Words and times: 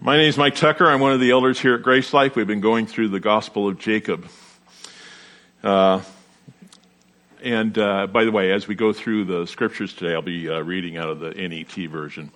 My 0.00 0.16
name 0.16 0.28
is 0.28 0.38
Mike 0.38 0.54
Tucker. 0.54 0.86
I'm 0.86 1.00
one 1.00 1.10
of 1.10 1.18
the 1.18 1.32
elders 1.32 1.58
here 1.58 1.74
at 1.74 1.82
GraceLife. 1.82 2.36
We've 2.36 2.46
been 2.46 2.60
going 2.60 2.86
through 2.86 3.08
the 3.08 3.18
Gospel 3.18 3.66
of 3.66 3.80
Jacob. 3.80 4.28
Uh, 5.60 6.02
and 7.42 7.76
uh, 7.76 8.06
by 8.06 8.24
the 8.24 8.30
way, 8.30 8.52
as 8.52 8.68
we 8.68 8.76
go 8.76 8.92
through 8.92 9.24
the 9.24 9.44
scriptures 9.46 9.92
today, 9.92 10.14
I'll 10.14 10.22
be 10.22 10.48
uh, 10.48 10.60
reading 10.60 10.96
out 10.96 11.08
of 11.08 11.18
the 11.18 11.30
NET 11.30 11.72
version. 11.90 12.30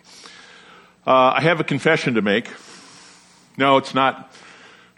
Uh, 1.06 1.34
I 1.36 1.40
have 1.42 1.60
a 1.60 1.64
confession 1.64 2.14
to 2.14 2.22
make. 2.22 2.50
No, 3.56 3.76
it's 3.76 3.94
not 3.94 4.34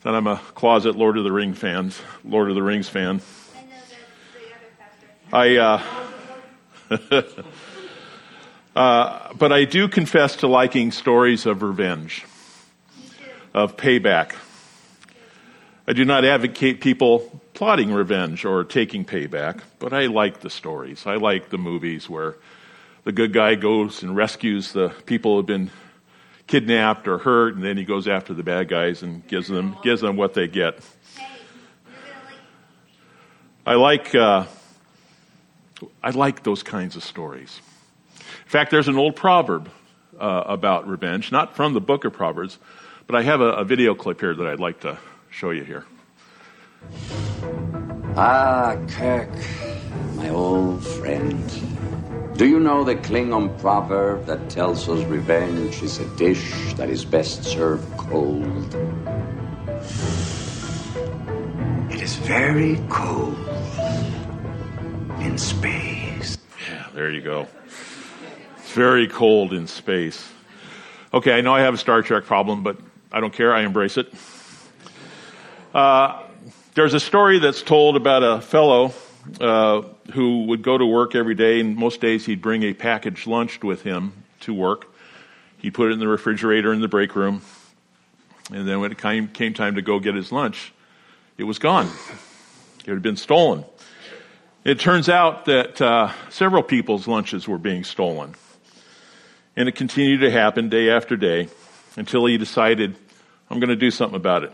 that 0.03 0.15
I'm 0.15 0.27
a 0.27 0.39
closet 0.55 0.96
Lord 0.96 1.19
of 1.19 1.25
the 1.25 1.33
Ring 1.33 1.53
fan, 1.53 1.93
Lord 2.25 2.49
of 2.49 2.55
the 2.55 2.62
Rings 2.62 2.89
fan. 2.89 3.21
I, 5.31 5.57
uh, 5.57 5.83
uh, 8.75 9.35
but 9.35 9.53
I 9.53 9.67
do 9.67 9.87
confess 9.87 10.37
to 10.37 10.46
liking 10.46 10.93
stories 10.93 11.45
of 11.45 11.62
revenge 11.62 12.25
of 13.55 13.77
payback. 13.77 14.35
I 15.86 15.93
do 15.93 16.04
not 16.04 16.25
advocate 16.25 16.81
people 16.81 17.40
plotting 17.54 17.93
revenge 17.93 18.44
or 18.44 18.64
taking 18.64 19.04
payback, 19.04 19.61
but 19.79 19.93
I 19.93 20.07
like 20.07 20.40
the 20.40 20.50
stories. 20.50 21.07
I 21.07 21.17
like 21.17 21.50
the 21.50 21.58
movies 21.58 22.11
where 22.11 22.36
the 23.04 23.13
good 23.13 23.32
guy 23.32 23.54
goes 23.54 24.03
and 24.03 24.17
rescues 24.17 24.72
the 24.72 24.89
people 25.07 25.32
who 25.32 25.36
have 25.39 25.46
been 25.46 25.71
kidnapped 26.46 27.07
or 27.07 27.18
hurt, 27.18 27.54
and 27.54 27.63
then 27.63 27.77
he 27.77 27.85
goes 27.85 28.08
after 28.08 28.35
the 28.35 28.43
bad 28.43 28.68
guys 28.68 29.03
and 29.03 29.27
gives 29.29 29.49
them 29.49 29.77
gives 29.82 30.00
them 30.00 30.16
what 30.16 30.35
they 30.35 30.49
get. 30.49 30.79
I 33.66 33.75
like 33.75 34.14
uh, 34.14 34.47
I 36.02 36.11
like 36.11 36.42
those 36.42 36.62
kinds 36.62 36.97
of 36.97 37.05
stories. 37.05 37.61
In 38.19 38.50
fact, 38.50 38.70
there's 38.70 38.89
an 38.89 38.97
old 38.97 39.16
proverb 39.16 39.70
uh, 40.19 40.44
about 40.47 40.89
revenge, 40.89 41.30
not 41.30 41.56
from 41.56 41.72
the 41.72 41.80
book 41.80 42.05
of 42.05 42.12
Proverbs, 42.12 42.58
but 43.06 43.17
I 43.17 43.22
have 43.22 43.41
a, 43.41 43.53
a 43.53 43.64
video 43.64 43.94
clip 43.94 44.20
here 44.20 44.34
that 44.34 44.47
I'd 44.47 44.61
like 44.61 44.81
to 44.81 44.98
show 45.31 45.50
you 45.50 45.64
here. 45.64 45.84
Ah, 48.16 48.77
Kirk, 48.88 49.30
my 50.16 50.28
old 50.30 50.84
friend. 50.86 51.50
Do 52.36 52.47
you 52.48 52.58
know 52.58 52.82
the 52.82 52.97
Klingon 52.97 53.58
proverb 53.60 54.27
that 54.27 54.50
tells 54.50 54.88
us 54.88 55.05
revenge 55.05 55.82
is 55.82 55.98
a 55.98 56.16
dish 56.16 56.75
that 56.75 56.91
is 56.91 57.05
best 57.05 57.44
served 57.44 57.97
cold? 57.97 58.75
It 61.91 62.00
is 62.00 62.16
very 62.16 62.80
cold 62.88 63.38
in 65.20 65.38
space. 65.38 66.38
Yeah, 66.69 66.86
there 66.92 67.10
you 67.10 67.20
go. 67.20 67.47
It's 68.58 68.72
very 68.72 69.06
cold 69.06 69.52
in 69.52 69.69
space. 69.69 70.28
Okay, 71.12 71.32
I 71.32 71.41
know 71.41 71.55
I 71.55 71.60
have 71.60 71.75
a 71.75 71.78
Star 71.78 72.02
Trek 72.02 72.25
problem, 72.25 72.64
but 72.64 72.77
I 73.14 73.20
don't 73.20 73.32
care. 73.32 73.54
I 73.54 73.60
embrace 73.60 73.96
it. 73.96 74.12
Uh, 75.72 76.24
there's 76.74 76.94
a 76.94 77.00
story 77.00 77.38
that's 77.38 77.62
told 77.62 77.94
about 77.94 78.24
a 78.24 78.40
fellow 78.40 78.92
uh, 79.40 79.82
who 80.12 80.46
would 80.46 80.62
go 80.62 80.76
to 80.76 80.84
work 80.84 81.14
every 81.14 81.36
day, 81.36 81.60
and 81.60 81.76
most 81.76 82.00
days 82.00 82.26
he'd 82.26 82.42
bring 82.42 82.64
a 82.64 82.74
packaged 82.74 83.28
lunch 83.28 83.62
with 83.62 83.82
him 83.82 84.24
to 84.40 84.52
work. 84.52 84.92
He'd 85.58 85.74
put 85.74 85.90
it 85.90 85.92
in 85.92 86.00
the 86.00 86.08
refrigerator 86.08 86.72
in 86.72 86.80
the 86.80 86.88
break 86.88 87.14
room, 87.14 87.42
and 88.52 88.66
then 88.66 88.80
when 88.80 88.90
it 88.90 88.98
came, 88.98 89.28
came 89.28 89.54
time 89.54 89.76
to 89.76 89.82
go 89.82 90.00
get 90.00 90.16
his 90.16 90.32
lunch, 90.32 90.72
it 91.38 91.44
was 91.44 91.60
gone. 91.60 91.88
It 92.84 92.90
had 92.90 93.00
been 93.00 93.16
stolen. 93.16 93.64
It 94.64 94.80
turns 94.80 95.08
out 95.08 95.44
that 95.44 95.80
uh, 95.80 96.10
several 96.30 96.64
people's 96.64 97.06
lunches 97.06 97.46
were 97.46 97.58
being 97.58 97.84
stolen. 97.84 98.34
And 99.54 99.68
it 99.68 99.76
continued 99.76 100.22
to 100.22 100.32
happen 100.32 100.68
day 100.68 100.90
after 100.90 101.16
day 101.16 101.46
until 101.96 102.26
he 102.26 102.38
decided 102.38 102.96
I'm 103.50 103.61
going 103.61 103.69
to 103.69 103.77
do 103.77 103.91
something 103.91 104.17
about 104.17 104.45
it. 104.45 104.53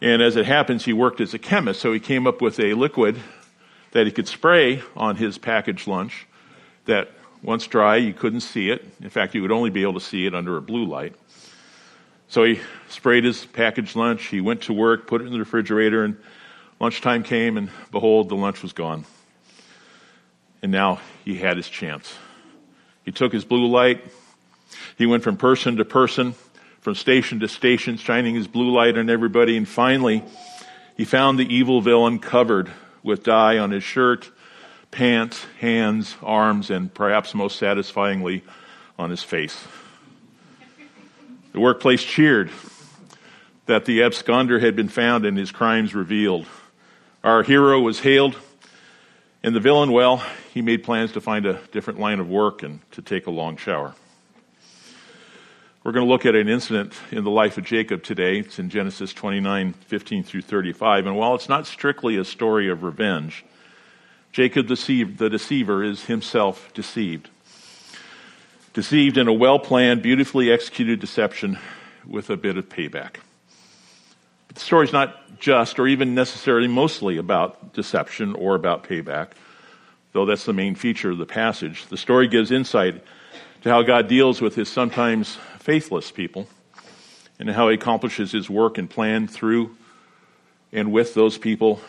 And 0.00 0.20
as 0.20 0.36
it 0.36 0.44
happens, 0.44 0.84
he 0.84 0.92
worked 0.92 1.20
as 1.20 1.32
a 1.32 1.38
chemist, 1.38 1.80
so 1.80 1.92
he 1.92 2.00
came 2.00 2.26
up 2.26 2.42
with 2.42 2.60
a 2.60 2.74
liquid 2.74 3.18
that 3.92 4.06
he 4.06 4.12
could 4.12 4.28
spray 4.28 4.82
on 4.94 5.16
his 5.16 5.38
packaged 5.38 5.86
lunch 5.86 6.26
that 6.84 7.10
once 7.42 7.66
dry, 7.66 7.96
you 7.96 8.12
couldn't 8.12 8.40
see 8.40 8.70
it. 8.70 8.84
In 9.00 9.08
fact, 9.08 9.34
you 9.34 9.42
would 9.42 9.52
only 9.52 9.70
be 9.70 9.82
able 9.82 9.94
to 9.94 10.00
see 10.00 10.26
it 10.26 10.34
under 10.34 10.56
a 10.56 10.62
blue 10.62 10.84
light. 10.84 11.14
So 12.28 12.44
he 12.44 12.60
sprayed 12.88 13.24
his 13.24 13.46
packaged 13.46 13.96
lunch. 13.96 14.26
He 14.26 14.40
went 14.40 14.62
to 14.62 14.72
work, 14.72 15.06
put 15.06 15.22
it 15.22 15.26
in 15.26 15.32
the 15.32 15.38
refrigerator, 15.38 16.04
and 16.04 16.16
lunchtime 16.80 17.22
came, 17.22 17.56
and 17.56 17.70
behold, 17.90 18.28
the 18.28 18.34
lunch 18.34 18.62
was 18.62 18.72
gone. 18.72 19.04
And 20.62 20.72
now 20.72 21.00
he 21.24 21.36
had 21.36 21.56
his 21.56 21.68
chance. 21.68 22.12
He 23.04 23.12
took 23.12 23.32
his 23.32 23.44
blue 23.44 23.66
light. 23.66 24.04
He 24.98 25.06
went 25.06 25.22
from 25.22 25.36
person 25.36 25.76
to 25.76 25.84
person 25.84 26.34
from 26.86 26.94
station 26.94 27.40
to 27.40 27.48
station, 27.48 27.96
shining 27.96 28.36
his 28.36 28.46
blue 28.46 28.70
light 28.70 28.96
on 28.96 29.10
everybody. 29.10 29.56
And 29.56 29.66
finally, 29.66 30.22
he 30.96 31.04
found 31.04 31.36
the 31.36 31.52
evil 31.52 31.80
villain 31.80 32.20
covered 32.20 32.70
with 33.02 33.24
dye 33.24 33.58
on 33.58 33.72
his 33.72 33.82
shirt, 33.82 34.30
pants, 34.92 35.44
hands, 35.58 36.14
arms, 36.22 36.70
and 36.70 36.94
perhaps 36.94 37.34
most 37.34 37.58
satisfyingly, 37.58 38.44
on 39.00 39.10
his 39.10 39.24
face. 39.24 39.64
The 41.52 41.58
workplace 41.58 42.04
cheered 42.04 42.52
that 43.64 43.84
the 43.84 44.02
absconder 44.02 44.60
had 44.60 44.76
been 44.76 44.88
found 44.88 45.26
and 45.26 45.36
his 45.36 45.50
crimes 45.50 45.92
revealed. 45.92 46.46
Our 47.24 47.42
hero 47.42 47.80
was 47.80 47.98
hailed, 47.98 48.36
and 49.42 49.56
the 49.56 49.60
villain, 49.60 49.90
well, 49.90 50.22
he 50.54 50.62
made 50.62 50.84
plans 50.84 51.10
to 51.14 51.20
find 51.20 51.46
a 51.46 51.54
different 51.72 51.98
line 51.98 52.20
of 52.20 52.28
work 52.28 52.62
and 52.62 52.78
to 52.92 53.02
take 53.02 53.26
a 53.26 53.32
long 53.32 53.56
shower. 53.56 53.96
We're 55.86 55.92
going 55.92 56.04
to 56.04 56.10
look 56.10 56.26
at 56.26 56.34
an 56.34 56.48
incident 56.48 56.94
in 57.12 57.22
the 57.22 57.30
life 57.30 57.58
of 57.58 57.64
Jacob 57.64 58.02
today. 58.02 58.40
It's 58.40 58.58
in 58.58 58.70
Genesis 58.70 59.12
29, 59.12 59.72
15 59.72 60.24
through 60.24 60.42
35. 60.42 61.06
And 61.06 61.16
while 61.16 61.36
it's 61.36 61.48
not 61.48 61.64
strictly 61.64 62.16
a 62.16 62.24
story 62.24 62.68
of 62.68 62.82
revenge, 62.82 63.44
Jacob 64.32 64.66
deceived, 64.66 65.18
the 65.18 65.30
deceiver 65.30 65.84
is 65.84 66.06
himself 66.06 66.74
deceived. 66.74 67.30
Deceived 68.72 69.16
in 69.16 69.28
a 69.28 69.32
well 69.32 69.60
planned, 69.60 70.02
beautifully 70.02 70.50
executed 70.50 70.98
deception 70.98 71.56
with 72.04 72.30
a 72.30 72.36
bit 72.36 72.58
of 72.58 72.68
payback. 72.68 73.18
But 74.48 74.56
the 74.56 74.60
story's 74.60 74.92
not 74.92 75.38
just 75.38 75.78
or 75.78 75.86
even 75.86 76.16
necessarily 76.16 76.66
mostly 76.66 77.16
about 77.16 77.74
deception 77.74 78.34
or 78.34 78.56
about 78.56 78.82
payback, 78.82 79.34
though 80.14 80.26
that's 80.26 80.46
the 80.46 80.52
main 80.52 80.74
feature 80.74 81.12
of 81.12 81.18
the 81.18 81.26
passage. 81.26 81.86
The 81.86 81.96
story 81.96 82.26
gives 82.26 82.50
insight 82.50 83.04
to 83.62 83.68
how 83.68 83.82
God 83.82 84.08
deals 84.08 84.40
with 84.40 84.56
his 84.56 84.68
sometimes 84.68 85.38
faithless 85.66 86.12
people 86.12 86.46
and 87.40 87.50
how 87.50 87.68
he 87.68 87.74
accomplishes 87.74 88.30
his 88.30 88.48
work 88.48 88.78
and 88.78 88.88
plan 88.88 89.26
through 89.26 89.76
and 90.72 90.92
with 90.92 91.12
those 91.14 91.38
people 91.38 91.80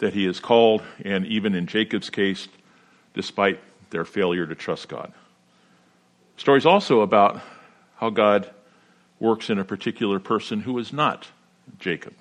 that 0.00 0.12
he 0.12 0.26
has 0.26 0.38
called, 0.38 0.82
and 1.02 1.24
even 1.24 1.54
in 1.54 1.66
Jacob's 1.66 2.10
case, 2.10 2.46
despite 3.14 3.58
their 3.88 4.04
failure 4.04 4.46
to 4.46 4.54
trust 4.54 4.86
God. 4.86 5.10
The 6.34 6.40
story 6.42 6.58
is 6.58 6.66
also 6.66 7.00
about 7.00 7.40
how 7.96 8.10
God 8.10 8.50
works 9.18 9.48
in 9.48 9.58
a 9.58 9.64
particular 9.64 10.20
person 10.20 10.60
who 10.60 10.78
is 10.78 10.92
not 10.92 11.26
Jacob. 11.78 12.12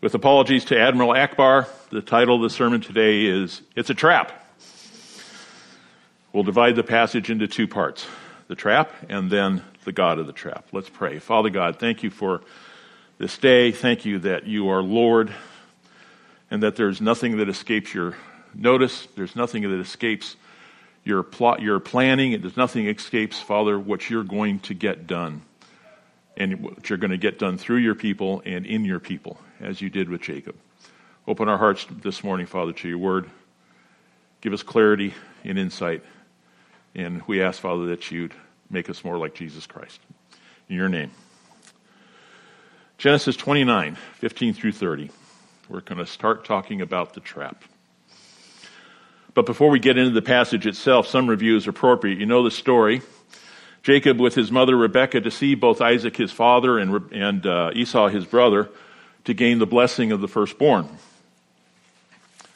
With 0.00 0.14
apologies 0.14 0.64
to 0.66 0.80
Admiral 0.80 1.10
Ackbar, 1.10 1.68
the 1.90 2.00
title 2.00 2.36
of 2.36 2.42
the 2.42 2.50
sermon 2.50 2.80
today 2.80 3.26
is 3.26 3.60
It's 3.76 3.90
a 3.90 3.94
Trap. 3.94 4.32
We'll 6.32 6.44
divide 6.44 6.76
the 6.76 6.82
passage 6.82 7.28
into 7.28 7.46
two 7.46 7.68
parts 7.68 8.06
the 8.48 8.54
trap 8.54 8.92
and 9.08 9.30
then 9.30 9.62
the 9.84 9.92
God 9.92 10.18
of 10.18 10.26
the 10.26 10.32
trap. 10.32 10.66
Let's 10.72 10.88
pray. 10.88 11.18
Father 11.18 11.50
God, 11.50 11.78
thank 11.78 12.02
you 12.02 12.10
for 12.10 12.40
this 13.18 13.38
day. 13.38 13.72
Thank 13.72 14.04
you 14.04 14.18
that 14.20 14.46
you 14.46 14.68
are 14.68 14.82
Lord 14.82 15.32
and 16.50 16.62
that 16.62 16.76
there's 16.76 17.00
nothing 17.00 17.38
that 17.38 17.48
escapes 17.48 17.94
your 17.94 18.16
notice. 18.54 19.06
There's 19.16 19.34
nothing 19.34 19.62
that 19.62 19.80
escapes 19.80 20.36
your 21.04 21.22
plot, 21.22 21.62
your 21.62 21.80
planning. 21.80 22.40
There's 22.40 22.56
nothing 22.56 22.86
escapes, 22.88 23.40
Father, 23.40 23.78
what 23.78 24.10
you're 24.10 24.24
going 24.24 24.60
to 24.60 24.74
get 24.74 25.06
done 25.06 25.42
and 26.36 26.60
what 26.60 26.88
you're 26.88 26.98
going 26.98 27.10
to 27.10 27.18
get 27.18 27.38
done 27.38 27.58
through 27.58 27.78
your 27.78 27.94
people 27.94 28.42
and 28.44 28.66
in 28.66 28.84
your 28.84 29.00
people, 29.00 29.38
as 29.60 29.80
you 29.80 29.90
did 29.90 30.08
with 30.08 30.22
Jacob. 30.22 30.56
Open 31.26 31.48
our 31.48 31.58
hearts 31.58 31.86
this 32.02 32.24
morning, 32.24 32.46
Father, 32.46 32.72
to 32.72 32.88
your 32.88 32.98
word. 32.98 33.30
Give 34.40 34.52
us 34.52 34.62
clarity 34.62 35.14
and 35.44 35.58
insight. 35.58 36.02
And 36.94 37.22
we 37.26 37.42
ask, 37.42 37.60
Father, 37.60 37.86
that 37.86 38.10
you'd 38.10 38.34
make 38.70 38.90
us 38.90 39.04
more 39.04 39.18
like 39.18 39.34
Jesus 39.34 39.66
Christ. 39.66 40.00
In 40.68 40.76
your 40.76 40.88
name. 40.88 41.10
Genesis 42.98 43.36
29, 43.36 43.96
15 44.14 44.54
through 44.54 44.72
30. 44.72 45.10
We're 45.68 45.80
going 45.80 45.98
to 45.98 46.06
start 46.06 46.44
talking 46.44 46.80
about 46.80 47.14
the 47.14 47.20
trap. 47.20 47.64
But 49.34 49.46
before 49.46 49.70
we 49.70 49.78
get 49.78 49.96
into 49.96 50.12
the 50.12 50.22
passage 50.22 50.66
itself, 50.66 51.06
some 51.06 51.28
review 51.28 51.56
is 51.56 51.66
appropriate. 51.66 52.18
You 52.18 52.26
know 52.26 52.44
the 52.44 52.50
story. 52.50 53.00
Jacob, 53.82 54.20
with 54.20 54.34
his 54.34 54.52
mother 54.52 54.76
Rebekah, 54.76 55.20
deceived 55.20 55.60
both 55.60 55.80
Isaac, 55.80 56.16
his 56.16 56.30
father, 56.30 56.78
and, 56.78 57.10
and 57.12 57.46
uh, 57.46 57.70
Esau, 57.74 58.08
his 58.08 58.26
brother, 58.26 58.68
to 59.24 59.34
gain 59.34 59.58
the 59.58 59.66
blessing 59.66 60.12
of 60.12 60.20
the 60.20 60.28
firstborn, 60.28 60.88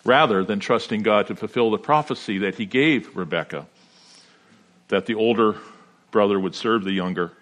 rather 0.04 0.44
than 0.44 0.60
trusting 0.60 1.02
God 1.02 1.26
to 1.28 1.34
fulfill 1.34 1.70
the 1.70 1.78
prophecy 1.78 2.38
that 2.38 2.56
he 2.56 2.66
gave 2.66 3.16
Rebekah 3.16 3.66
that 4.88 5.06
the 5.06 5.14
older 5.14 5.56
brother 6.10 6.38
would 6.38 6.54
serve 6.54 6.84
the 6.84 6.92
younger 6.92 7.32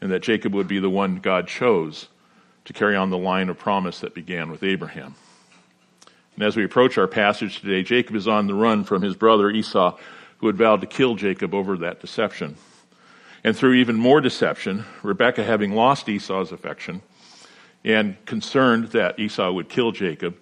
and 0.00 0.10
that 0.10 0.22
Jacob 0.22 0.54
would 0.54 0.68
be 0.68 0.78
the 0.78 0.90
one 0.90 1.16
God 1.16 1.48
chose 1.48 2.08
to 2.64 2.72
carry 2.72 2.96
on 2.96 3.10
the 3.10 3.18
line 3.18 3.48
of 3.48 3.58
promise 3.58 4.00
that 4.00 4.14
began 4.14 4.50
with 4.50 4.62
Abraham. 4.62 5.14
And 6.34 6.44
as 6.44 6.56
we 6.56 6.64
approach 6.64 6.98
our 6.98 7.06
passage 7.06 7.60
today, 7.60 7.82
Jacob 7.82 8.14
is 8.14 8.28
on 8.28 8.46
the 8.46 8.54
run 8.54 8.84
from 8.84 9.02
his 9.02 9.16
brother 9.16 9.50
Esau, 9.50 9.96
who 10.38 10.48
had 10.48 10.56
vowed 10.56 10.82
to 10.82 10.86
kill 10.86 11.14
Jacob 11.14 11.54
over 11.54 11.78
that 11.78 12.00
deception. 12.00 12.56
And 13.42 13.56
through 13.56 13.74
even 13.74 13.96
more 13.96 14.20
deception, 14.20 14.84
Rebekah, 15.02 15.44
having 15.44 15.74
lost 15.74 16.08
Esau's 16.08 16.52
affection 16.52 17.00
and 17.84 18.22
concerned 18.26 18.88
that 18.88 19.18
Esau 19.18 19.52
would 19.52 19.68
kill 19.68 19.92
Jacob, 19.92 20.36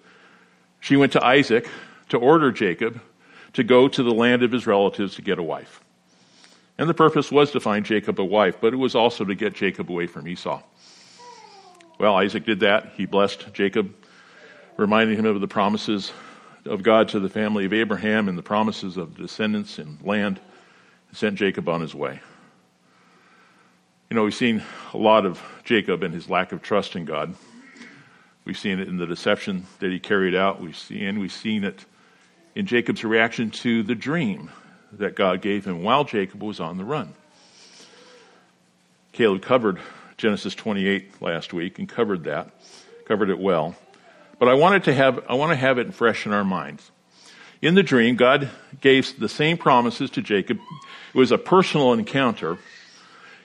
she 0.81 0.97
went 0.97 1.13
to 1.13 1.23
Isaac 1.23 1.69
to 2.09 2.17
order 2.17 2.51
Jacob 2.51 2.99
to 3.53 3.63
go 3.63 3.87
to 3.87 4.03
the 4.03 4.13
land 4.13 4.43
of 4.43 4.51
his 4.51 4.67
relatives 4.67 5.15
to 5.15 5.21
get 5.21 5.39
a 5.39 5.43
wife. 5.43 5.84
And 6.77 6.89
the 6.89 6.93
purpose 6.93 7.31
was 7.31 7.51
to 7.51 7.59
find 7.59 7.85
Jacob 7.85 8.19
a 8.19 8.25
wife, 8.25 8.57
but 8.59 8.73
it 8.73 8.77
was 8.77 8.95
also 8.95 9.23
to 9.23 9.35
get 9.35 9.53
Jacob 9.53 9.89
away 9.89 10.07
from 10.07 10.27
Esau. 10.27 10.61
Well, 11.97 12.15
Isaac 12.17 12.45
did 12.45 12.59
that. 12.59 12.93
He 12.97 13.05
blessed 13.05 13.53
Jacob, 13.53 13.93
reminding 14.75 15.17
him 15.17 15.25
of 15.25 15.39
the 15.39 15.47
promises 15.47 16.11
of 16.65 16.83
God 16.83 17.09
to 17.09 17.19
the 17.19 17.29
family 17.29 17.65
of 17.65 17.71
Abraham 17.71 18.27
and 18.27 18.37
the 18.37 18.43
promises 18.43 18.97
of 18.97 19.15
descendants 19.15 19.79
and 19.79 20.01
land, 20.01 20.41
and 21.07 21.17
sent 21.17 21.37
Jacob 21.37 21.69
on 21.69 21.79
his 21.79 21.95
way. 21.95 22.19
You 24.09 24.15
know, 24.15 24.23
we've 24.23 24.35
seen 24.35 24.61
a 24.93 24.97
lot 24.97 25.25
of 25.25 25.41
Jacob 25.63 26.03
and 26.03 26.13
his 26.13 26.29
lack 26.29 26.51
of 26.51 26.61
trust 26.61 26.95
in 26.95 27.05
God. 27.05 27.33
We've 28.43 28.57
seen 28.57 28.79
it 28.79 28.87
in 28.87 28.97
the 28.97 29.07
deception 29.07 29.65
that 29.79 29.91
he 29.91 29.99
carried 29.99 30.35
out. 30.35 30.61
We've 30.61 30.77
seen, 30.77 31.19
we've 31.19 31.31
seen 31.31 31.63
it 31.63 31.85
in 32.53 32.65
Jacob's 32.65 33.03
reaction 33.03 33.49
to 33.51 33.81
the 33.81 33.95
dream 33.95 34.51
that 34.99 35.15
God 35.15 35.41
gave 35.41 35.65
him 35.65 35.83
while 35.83 36.03
Jacob 36.03 36.41
was 36.41 36.59
on 36.59 36.77
the 36.77 36.85
run. 36.85 37.13
Caleb 39.11 39.41
covered 39.41 39.79
Genesis 40.17 40.55
28 40.55 41.21
last 41.21 41.53
week 41.53 41.79
and 41.79 41.87
covered 41.87 42.25
that, 42.25 42.49
covered 43.05 43.29
it 43.29 43.39
well. 43.39 43.75
But 44.39 44.49
I 44.49 44.53
wanted 44.53 44.85
to 44.85 44.93
have, 44.93 45.23
I 45.29 45.35
want 45.35 45.51
to 45.51 45.55
have 45.55 45.77
it 45.77 45.93
fresh 45.93 46.25
in 46.25 46.33
our 46.33 46.43
minds. 46.43 46.91
In 47.61 47.75
the 47.75 47.83
dream, 47.83 48.15
God 48.15 48.49
gave 48.81 49.17
the 49.19 49.29
same 49.29 49.57
promises 49.57 50.09
to 50.11 50.21
Jacob. 50.21 50.59
It 51.13 51.17
was 51.17 51.31
a 51.31 51.37
personal 51.37 51.93
encounter. 51.93 52.57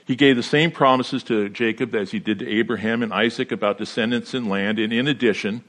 He 0.07 0.17
gave 0.17 0.37
the 0.37 0.43
same 0.43 0.73
promises 0.73 1.23
to 1.25 1.49
Jacob 1.49 1.95
as 1.95 2.11
he 2.11 2.19
did 2.19 2.41
to 2.41 2.49
Abraham 2.49 3.03
and 3.03 3.13
Isaac 3.13 3.53
about 3.53 3.79
descendants 3.79 4.35
and 4.35 4.49
land. 4.49 4.79
And 4.79 4.93
in 4.93 5.07
addition, 5.07 5.63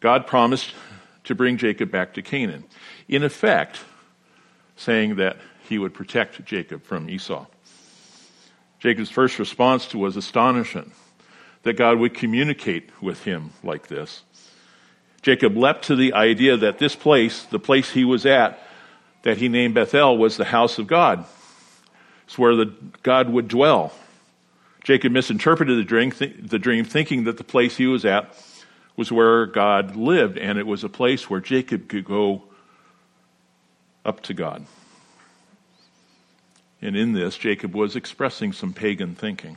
God 0.00 0.26
promised 0.26 0.74
to 1.24 1.34
bring 1.34 1.56
Jacob 1.56 1.90
back 1.90 2.14
to 2.14 2.22
Canaan. 2.22 2.64
In 3.08 3.22
effect, 3.22 3.78
saying 4.78 5.16
that 5.16 5.36
he 5.68 5.78
would 5.78 5.92
protect 5.92 6.42
Jacob 6.46 6.82
from 6.84 7.10
Esau. 7.10 7.44
Jacob's 8.78 9.10
first 9.10 9.38
response 9.38 9.86
to 9.88 9.98
was 9.98 10.16
astonishment 10.16 10.92
that 11.64 11.74
God 11.74 11.98
would 11.98 12.14
communicate 12.14 12.90
with 13.02 13.24
him 13.24 13.50
like 13.62 13.88
this. 13.88 14.22
Jacob 15.20 15.56
leapt 15.56 15.86
to 15.86 15.96
the 15.96 16.14
idea 16.14 16.56
that 16.56 16.78
this 16.78 16.94
place, 16.94 17.42
the 17.42 17.58
place 17.58 17.90
he 17.90 18.04
was 18.04 18.24
at, 18.24 18.60
that 19.22 19.36
he 19.36 19.48
named 19.48 19.74
Bethel, 19.74 20.16
was 20.16 20.36
the 20.36 20.44
house 20.44 20.78
of 20.78 20.86
God. 20.86 21.26
It's 22.24 22.38
where 22.38 22.54
the, 22.54 22.72
God 23.02 23.28
would 23.28 23.48
dwell. 23.48 23.92
Jacob 24.84 25.12
misinterpreted 25.12 25.76
the 25.76 25.84
dream, 25.84 26.12
th- 26.12 26.36
the 26.40 26.58
dream, 26.58 26.84
thinking 26.84 27.24
that 27.24 27.36
the 27.36 27.44
place 27.44 27.76
he 27.76 27.86
was 27.86 28.04
at 28.04 28.32
was 28.96 29.10
where 29.10 29.46
God 29.46 29.96
lived, 29.96 30.38
and 30.38 30.56
it 30.56 30.66
was 30.66 30.84
a 30.84 30.88
place 30.88 31.28
where 31.28 31.40
Jacob 31.40 31.88
could 31.88 32.04
go 32.04 32.44
up 34.08 34.22
to 34.22 34.34
God. 34.34 34.64
And 36.80 36.96
in 36.96 37.12
this, 37.12 37.36
Jacob 37.36 37.74
was 37.74 37.94
expressing 37.94 38.52
some 38.52 38.72
pagan 38.72 39.14
thinking. 39.14 39.56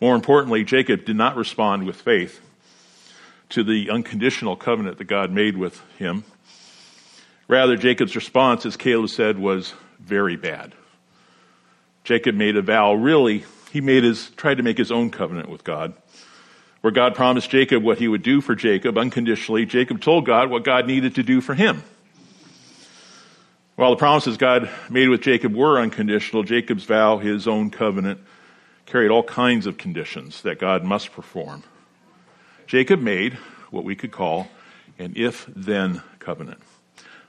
More 0.00 0.14
importantly, 0.14 0.64
Jacob 0.64 1.04
did 1.04 1.16
not 1.16 1.36
respond 1.36 1.86
with 1.86 1.96
faith 1.96 2.40
to 3.50 3.64
the 3.64 3.90
unconditional 3.90 4.56
covenant 4.56 4.98
that 4.98 5.04
God 5.04 5.30
made 5.30 5.56
with 5.56 5.80
him. 5.96 6.24
Rather, 7.48 7.76
Jacob's 7.76 8.16
response, 8.16 8.66
as 8.66 8.76
Caleb 8.76 9.10
said, 9.10 9.38
was 9.38 9.72
very 10.00 10.36
bad. 10.36 10.74
Jacob 12.02 12.34
made 12.34 12.56
a 12.56 12.62
vow, 12.62 12.92
really, 12.92 13.44
he 13.72 13.80
made 13.80 14.04
his, 14.04 14.30
tried 14.30 14.56
to 14.56 14.62
make 14.62 14.76
his 14.76 14.92
own 14.92 15.10
covenant 15.10 15.48
with 15.48 15.64
God. 15.64 15.94
Where 16.80 16.92
God 16.92 17.14
promised 17.14 17.48
Jacob 17.48 17.82
what 17.82 17.98
he 17.98 18.08
would 18.08 18.22
do 18.22 18.42
for 18.42 18.54
Jacob 18.54 18.98
unconditionally, 18.98 19.64
Jacob 19.64 20.02
told 20.02 20.26
God 20.26 20.50
what 20.50 20.64
God 20.64 20.86
needed 20.86 21.14
to 21.14 21.22
do 21.22 21.40
for 21.40 21.54
him. 21.54 21.82
While 23.76 23.90
the 23.90 23.96
promises 23.96 24.36
God 24.36 24.70
made 24.88 25.08
with 25.08 25.20
Jacob 25.20 25.52
were 25.52 25.80
unconditional, 25.80 26.44
Jacob's 26.44 26.84
vow, 26.84 27.18
his 27.18 27.48
own 27.48 27.70
covenant, 27.70 28.20
carried 28.86 29.10
all 29.10 29.24
kinds 29.24 29.66
of 29.66 29.78
conditions 29.78 30.42
that 30.42 30.60
God 30.60 30.84
must 30.84 31.10
perform. 31.10 31.64
Jacob 32.68 33.00
made 33.00 33.34
what 33.70 33.82
we 33.82 33.96
could 33.96 34.12
call 34.12 34.46
an 34.96 35.14
if 35.16 35.44
then 35.56 36.02
covenant. 36.20 36.60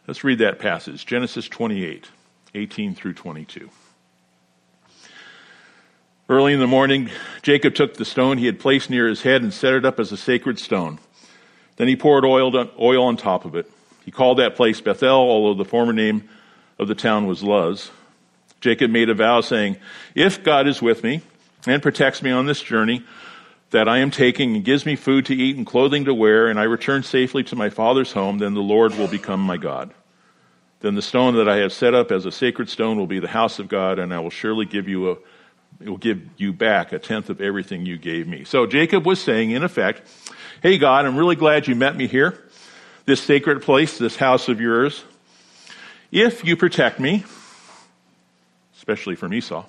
Let's 0.08 0.24
read 0.24 0.38
that 0.38 0.60
passage 0.60 1.04
Genesis 1.08 1.50
28, 1.50 2.10
18 2.54 2.94
through 2.94 3.14
22. 3.14 3.72
Early 6.30 6.54
in 6.54 6.60
the 6.60 6.68
morning, 6.68 7.10
Jacob 7.42 7.74
took 7.74 7.96
the 7.96 8.06
stone 8.06 8.38
he 8.38 8.46
had 8.46 8.60
placed 8.60 8.92
near 8.92 9.08
his 9.08 9.24
head 9.24 9.42
and 9.42 9.52
set 9.52 9.74
it 9.74 9.84
up 9.84 10.00
as 10.00 10.12
a 10.12 10.18
sacred 10.18 10.60
stone. 10.60 11.00
Then 11.78 11.88
he 11.88 11.96
poured 11.96 12.24
oil 12.24 13.04
on 13.04 13.18
top 13.18 13.46
of 13.46 13.56
it. 13.56 13.70
He 14.06 14.12
called 14.12 14.38
that 14.38 14.56
place 14.56 14.80
Bethel, 14.80 15.10
although 15.10 15.58
the 15.58 15.68
former 15.68 15.92
name 15.92 16.30
of 16.78 16.88
the 16.88 16.96
town 16.96 17.28
was 17.28 17.44
Luz. 17.44 17.92
Jacob 18.62 18.92
made 18.92 19.10
a 19.10 19.14
vow 19.14 19.42
saying, 19.42 19.78
If 20.14 20.44
God 20.44 20.68
is 20.68 20.82
with 20.82 21.04
me 21.04 21.22
and 21.68 21.82
protects 21.82 22.22
me 22.22 22.32
on 22.32 22.46
this 22.46 22.62
journey 22.62 23.04
that 23.72 23.88
I 23.88 24.00
am 24.00 24.12
taking 24.12 24.56
and 24.56 24.66
gives 24.66 24.86
me 24.86 24.96
food 24.96 25.26
to 25.28 25.36
eat 25.36 25.58
and 25.58 25.66
clothing 25.66 26.06
to 26.06 26.14
wear, 26.14 26.48
and 26.48 26.60
I 26.60 26.64
return 26.64 27.04
safely 27.04 27.44
to 27.46 27.56
my 27.56 27.70
father's 27.70 28.12
home, 28.12 28.40
then 28.40 28.54
the 28.54 28.62
Lord 28.62 28.96
will 28.96 29.08
become 29.08 29.40
my 29.40 29.58
God. 29.58 29.94
Then 30.82 30.96
the 30.96 31.02
stone 31.02 31.36
that 31.36 31.50
I 31.50 31.58
have 31.58 31.74
set 31.74 31.94
up 31.94 32.12
as 32.12 32.26
a 32.26 32.32
sacred 32.32 32.70
stone 32.70 32.98
will 32.98 33.08
be 33.08 33.20
the 33.20 33.28
house 33.28 33.60
of 33.60 33.68
God, 33.68 34.00
and 34.00 34.14
I 34.14 34.20
will 34.20 34.30
surely 34.30 34.66
give 34.66 34.88
you 34.88 35.12
a 35.12 35.18
it 35.82 35.90
will 35.90 35.98
give 35.98 36.22
you 36.38 36.54
back 36.54 36.94
a 36.94 37.00
tenth 37.00 37.30
of 37.30 37.42
everything 37.42 37.86
you 37.86 37.98
gave 37.98 38.28
me. 38.28 38.46
So 38.46 38.66
Jacob 38.66 39.06
was 39.06 39.20
saying, 39.20 39.52
in 39.52 39.64
effect, 39.64 40.08
Hey 40.62 40.78
God, 40.78 41.06
I'm 41.06 41.18
really 41.18 41.36
glad 41.36 41.68
you 41.68 41.76
met 41.76 41.96
me 41.96 42.08
here, 42.08 42.42
this 43.06 43.22
sacred 43.22 43.62
place, 43.62 43.98
this 43.98 44.16
house 44.16 44.48
of 44.48 44.62
yours. 44.62 45.04
If 46.16 46.46
you 46.46 46.56
protect 46.56 46.98
me, 46.98 47.26
especially 48.78 49.16
from 49.16 49.34
Esau, 49.34 49.66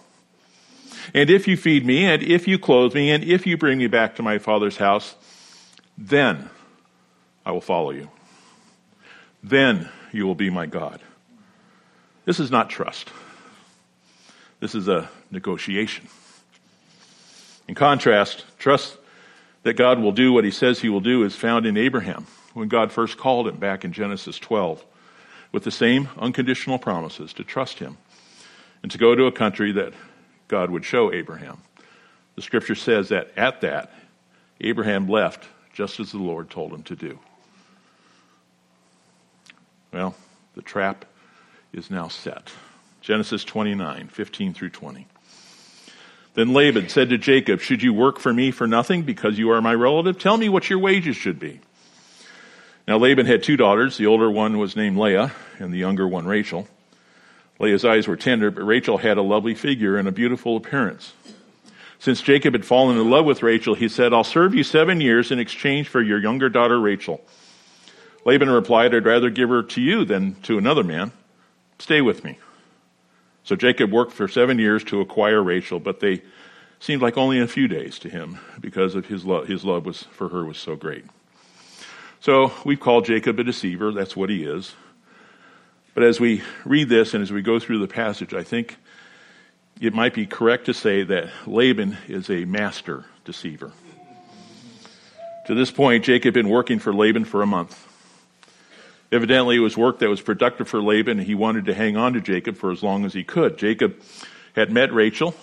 and 1.13 1.29
if 1.29 1.49
you 1.49 1.57
feed 1.57 1.85
me, 1.85 2.05
and 2.05 2.23
if 2.23 2.47
you 2.47 2.57
clothe 2.57 2.95
me, 2.95 3.11
and 3.11 3.25
if 3.25 3.49
you 3.49 3.57
bring 3.57 3.79
me 3.79 3.89
back 3.89 4.15
to 4.15 4.23
my 4.23 4.39
father's 4.39 4.77
house, 4.77 5.17
then 5.99 6.49
I 7.45 7.51
will 7.51 7.61
follow 7.61 7.91
you. 7.91 8.09
Then 9.43 9.89
you 10.13 10.25
will 10.25 10.37
be 10.37 10.49
my 10.49 10.67
God. 10.67 11.01
This 12.27 12.39
is 12.39 12.53
not 12.53 12.71
trust. 12.71 13.11
This 14.61 14.77
is 14.77 14.87
a 14.87 15.11
negotiation. 15.33 16.07
In 17.67 17.75
contrast, 17.75 18.45
trust 18.61 18.97
that 19.65 19.75
God 19.75 19.99
will 19.99 20.13
do 20.13 20.33
what 20.33 20.45
he 20.45 20.53
says 20.53 20.79
he 20.79 20.91
will 20.91 21.01
do 21.01 21.25
is 21.25 21.35
found 21.35 21.67
in 21.67 21.77
Abraham 21.77 22.29
when 22.55 22.69
God 22.69 22.93
first 22.93 23.19
called 23.19 23.49
him 23.49 23.57
back 23.57 23.85
in 23.85 23.93
Genesis 23.93 24.39
12 24.39 24.85
with 25.53 25.65
the 25.65 25.71
same 25.71 26.09
unconditional 26.19 26.79
promises 26.79 27.33
to 27.35 27.45
trust 27.45 27.79
him 27.79 27.97
and 28.83 28.91
to 28.93 28.99
go 28.99 29.15
to 29.15 29.27
a 29.27 29.33
country 29.33 29.73
that 29.73 29.93
God 30.49 30.71
would 30.71 30.85
show 30.85 31.13
Abraham. 31.13 31.59
The 32.35 32.43
scripture 32.43 32.75
says 32.75 33.09
that 33.09 33.31
at 33.37 33.63
that, 33.63 33.93
Abraham 34.61 35.09
left 35.09 35.45
just 35.73 36.01
as 36.01 36.13
the 36.13 36.19
Lord 36.19 36.51
told 36.51 36.73
him 36.73 36.83
to 36.85 36.97
do. 36.97 37.19
Well, 39.93 40.15
the 40.55 40.63
trap 40.63 41.05
is 41.73 41.91
now 41.91 42.09
set. 42.09 42.51
Genesis 43.01 43.45
29, 43.45 44.09
15 44.09 44.55
through 44.55 44.71
20. 44.71 45.07
Then 46.35 46.53
Laban 46.53 46.89
said 46.89 47.09
to 47.11 47.19
Jacob, 47.19 47.61
Should 47.61 47.83
you 47.83 47.95
work 47.95 48.19
for 48.19 48.33
me 48.33 48.51
for 48.51 48.67
nothing 48.67 49.03
because 49.03 49.39
you 49.39 49.51
are 49.53 49.63
my 49.63 49.75
relative? 49.75 50.19
Tell 50.19 50.37
me 50.37 50.49
what 50.49 50.69
your 50.69 50.79
wages 50.79 51.17
should 51.17 51.39
be. 51.39 51.61
Now 52.87 52.99
Laban 52.99 53.27
had 53.27 53.43
two 53.43 53.57
daughters. 53.57 53.97
The 53.97 54.07
older 54.07 54.31
one 54.31 54.59
was 54.59 54.77
named 54.77 54.97
Leah, 54.97 55.33
and 55.59 55.73
the 55.73 55.79
younger 55.79 56.07
one 56.07 56.27
Rachel. 56.27 56.69
Leah's 57.59 57.85
eyes 57.85 58.07
were 58.07 58.17
tender, 58.17 58.51
but 58.51 58.63
Rachel 58.63 58.99
had 58.99 59.19
a 59.19 59.23
lovely 59.23 59.55
figure 59.55 59.97
and 59.97 60.07
a 60.07 60.13
beautiful 60.13 60.57
appearance. 60.57 61.13
Since 61.99 62.21
Jacob 62.21 62.53
had 62.53 62.65
fallen 62.65 62.99
in 62.99 63.11
love 63.11 63.25
with 63.25 63.43
Rachel, 63.43 63.75
he 63.75 63.89
said, 63.89 64.13
I'll 64.13 64.23
serve 64.23 64.55
you 64.55 64.63
seven 64.63 65.01
years 65.01 65.33
in 65.33 65.39
exchange 65.39 65.89
for 65.89 66.03
your 66.03 66.21
younger 66.21 66.49
daughter 66.49 66.79
Rachel. 66.79 67.23
Laban 68.25 68.51
replied, 68.51 68.95
I'd 68.95 69.07
rather 69.07 69.31
give 69.31 69.49
her 69.49 69.63
to 69.63 69.81
you 69.81 70.05
than 70.05 70.35
to 70.43 70.59
another 70.59 70.85
man. 70.85 71.13
Stay 71.79 72.03
with 72.03 72.23
me. 72.23 72.39
So 73.45 73.57
Jacob 73.57 73.93
worked 73.93 74.13
for 74.13 74.29
seven 74.29 74.59
years 74.59 74.85
to 74.85 75.01
acquire 75.01 75.43
Rachel, 75.43 75.81
but 75.81 76.01
they 76.01 76.23
seemed 76.79 77.03
like 77.03 77.17
only 77.17 77.41
a 77.41 77.47
few 77.47 77.69
days 77.69 77.99
to 78.01 78.09
him 78.09 78.39
because 78.61 78.95
of 78.95 79.07
his 79.07 79.25
love, 79.25 79.49
his 79.49 79.65
love 79.65 79.87
was, 79.87 80.03
for 80.03 80.29
her 80.29 80.45
was 80.45 80.59
so 80.59 80.77
great. 80.77 81.05
So 82.21 82.53
we've 82.65 82.81
called 82.81 83.05
Jacob 83.05 83.39
a 83.39 83.45
deceiver. 83.45 83.93
That's 83.93 84.17
what 84.17 84.31
he 84.31 84.45
is. 84.45 84.75
But 85.95 86.03
as 86.03 86.21
we 86.21 86.43
read 86.65 86.89
this 86.89 87.15
and 87.15 87.23
as 87.23 87.33
we 87.33 87.43
go 87.43 87.59
through 87.59 87.79
the 87.79 87.89
passage, 87.89 88.35
I 88.35 88.43
think 88.43 88.77
it 89.81 89.95
might 89.95 90.15
be 90.15 90.27
correct 90.27 90.67
to 90.67 90.75
say 90.75 91.03
that 91.05 91.31
Laban 91.47 91.97
is 92.09 92.29
a 92.31 92.45
master 92.45 93.05
deceiver. 93.25 93.73
To 95.47 95.55
this 95.55 95.71
point, 95.71 96.05
Jacob 96.05 96.35
had 96.35 96.35
been 96.35 96.49
working 96.49 96.79
for 96.79 96.93
Laban 96.93 97.25
for 97.25 97.41
a 97.41 97.47
month. 97.47 97.87
Evidently, 99.13 99.57
it 99.57 99.61
was 99.61 99.77
work 99.77 100.01
that 100.01 100.09
was 100.09 100.21
productive 100.21 100.69
for 100.69 100.83
Laban, 100.83 101.19
and 101.19 101.27
he 101.27 101.35
wanted 101.35 101.67
to 101.67 101.75
hang 101.75 101.97
on 101.97 102.15
to 102.15 102.21
Jacob 102.21 102.57
for 102.57 102.73
as 102.73 102.83
long 102.83 103.05
as 103.05 103.15
he 103.15 103.23
could. 103.23 103.57
Jacob 103.57 104.01
had 104.55 104.73
met 104.73 104.93
Rachel, 104.93 105.35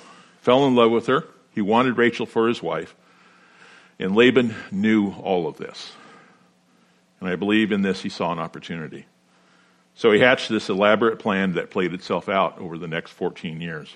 fell 0.41 0.65
in 0.65 0.75
love 0.75 0.91
with 0.91 1.07
her. 1.07 1.25
He 1.55 1.61
wanted 1.61 1.97
Rachel 1.97 2.25
for 2.25 2.47
his 2.47 2.61
wife. 2.61 2.93
And 3.97 4.15
Laban 4.15 4.53
knew 4.71 5.13
all 5.13 5.47
of 5.47 5.57
this. 5.57 5.93
And 7.23 7.31
I 7.31 7.37
believe 7.37 7.71
in 7.71 7.83
this 7.83 8.01
he 8.01 8.09
saw 8.09 8.33
an 8.33 8.39
opportunity. 8.39 9.05
So 9.95 10.11
he 10.11 10.19
hatched 10.19 10.49
this 10.49 10.67
elaborate 10.67 11.19
plan 11.19 11.53
that 11.53 11.69
played 11.69 11.93
itself 11.93 12.27
out 12.27 12.59
over 12.59 12.77
the 12.77 12.87
next 12.87 13.11
14 13.11 13.61
years. 13.61 13.95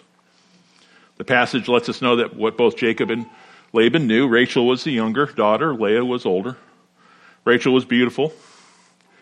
The 1.17 1.25
passage 1.25 1.67
lets 1.67 1.89
us 1.89 2.01
know 2.01 2.15
that 2.15 2.37
what 2.37 2.55
both 2.55 2.77
Jacob 2.77 3.11
and 3.11 3.25
Laban 3.73 4.07
knew 4.07 4.29
Rachel 4.29 4.65
was 4.65 4.85
the 4.85 4.91
younger 4.91 5.25
daughter, 5.25 5.75
Leah 5.75 6.05
was 6.05 6.25
older. 6.25 6.55
Rachel 7.43 7.73
was 7.73 7.83
beautiful, 7.83 8.31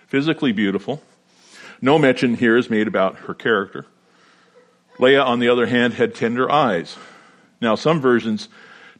physically 0.06 0.52
beautiful. 0.52 1.02
No 1.82 1.98
mention 1.98 2.36
here 2.36 2.58
is 2.58 2.70
made 2.70 2.88
about 2.88 3.16
her 3.18 3.34
character. 3.34 3.88
Leah, 5.00 5.24
on 5.24 5.40
the 5.40 5.50
other 5.50 5.66
hand, 5.66 5.96
had 5.96 6.14
tender 6.14 6.52
eyes. 6.52 6.96
Now, 7.60 7.74
some 7.74 8.02
versions 8.02 8.50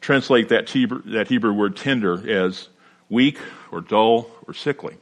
translate 0.00 0.48
that 0.48 0.68
Hebrew, 0.70 1.02
that 1.12 1.28
Hebrew 1.28 1.52
word 1.52 1.76
tender 1.76 2.28
as 2.28 2.68
weak 3.08 3.38
or 3.70 3.80
dull 3.80 4.30
or 4.46 4.54
sickly. 4.54 4.96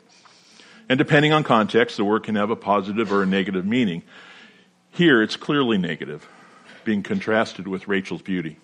And 0.88 0.98
depending 0.98 1.32
on 1.32 1.44
context, 1.44 1.96
the 1.96 2.04
word 2.04 2.24
can 2.24 2.34
have 2.34 2.50
a 2.50 2.56
positive 2.56 3.12
or 3.12 3.22
a 3.22 3.26
negative 3.26 3.64
meaning. 3.64 4.02
Here, 4.90 5.22
it's 5.22 5.36
clearly 5.36 5.78
negative, 5.78 6.28
being 6.84 7.02
contrasted 7.02 7.66
with 7.66 7.88
Rachel's 7.88 8.22
beauty 8.22 8.58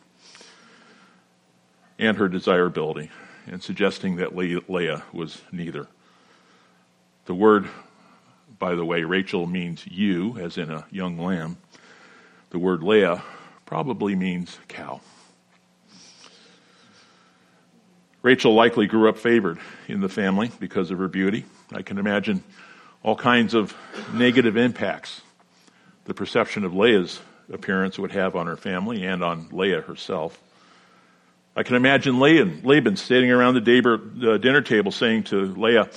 and 1.99 2.17
her 2.17 2.29
desirability, 2.29 3.11
and 3.47 3.63
suggesting 3.63 4.17
that 4.17 4.35
Leah 4.35 5.03
was 5.13 5.43
neither. 5.53 5.87
The 7.27 7.35
word, 7.35 7.69
by 8.59 8.75
the 8.75 8.85
way, 8.85 9.03
Rachel 9.03 9.47
means 9.47 9.87
ewe, 9.87 10.39
as 10.39 10.57
in 10.57 10.71
a 10.71 10.87
young 10.91 11.19
lamb. 11.19 11.59
The 12.51 12.59
word 12.59 12.83
Leah 12.83 13.23
probably 13.67 14.15
means 14.15 14.59
cow. 14.69 15.01
Rachel 18.23 18.55
likely 18.55 18.87
grew 18.87 19.09
up 19.09 19.17
favored 19.17 19.59
in 19.89 20.01
the 20.01 20.09
family 20.09 20.51
because 20.61 20.91
of 20.91 20.99
her 20.99 21.09
beauty. 21.09 21.47
I 21.73 21.83
can 21.83 21.99
imagine 21.99 22.45
all 23.03 23.17
kinds 23.17 23.55
of 23.55 23.75
negative 24.13 24.57
impacts 24.57 25.23
the 26.05 26.15
perception 26.15 26.65
of 26.65 26.75
Leah's 26.75 27.21
appearance 27.53 27.99
would 27.99 28.13
have 28.13 28.37
on 28.37 28.47
her 28.47 28.57
family 28.57 29.05
and 29.05 29.25
on 29.25 29.49
Leah 29.53 29.81
herself. 29.81 30.39
I 31.57 31.63
can 31.63 31.77
imagine 31.77 32.19
Laban, 32.21 32.61
Laban 32.63 32.97
sitting 32.97 33.31
around 33.31 33.55
the 33.55 34.39
dinner 34.41 34.61
table 34.61 34.93
saying 34.93 35.25
to 35.25 35.47
Leah, 35.55 35.89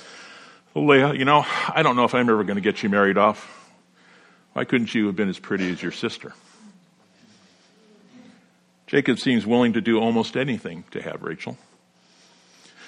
oh, 0.75 0.81
Leah, 0.81 1.13
you 1.13 1.25
know, 1.25 1.45
I 1.69 1.83
don't 1.83 1.95
know 1.95 2.05
if 2.05 2.15
I'm 2.15 2.29
ever 2.29 2.43
going 2.43 2.55
to 2.55 2.61
get 2.61 2.83
you 2.83 2.89
married 2.89 3.17
off. 3.17 3.59
Why 4.53 4.63
couldn't 4.65 4.95
you 4.95 5.07
have 5.07 5.15
been 5.15 5.29
as 5.29 5.39
pretty 5.39 5.69
as 5.71 5.81
your 5.81 5.91
sister? 5.91 6.33
Jacob 8.87 9.19
seems 9.19 9.45
willing 9.45 9.73
to 9.73 9.81
do 9.81 9.99
almost 9.99 10.37
anything 10.37 10.85
to 10.91 11.01
have 11.01 11.21
Rachel. 11.23 11.57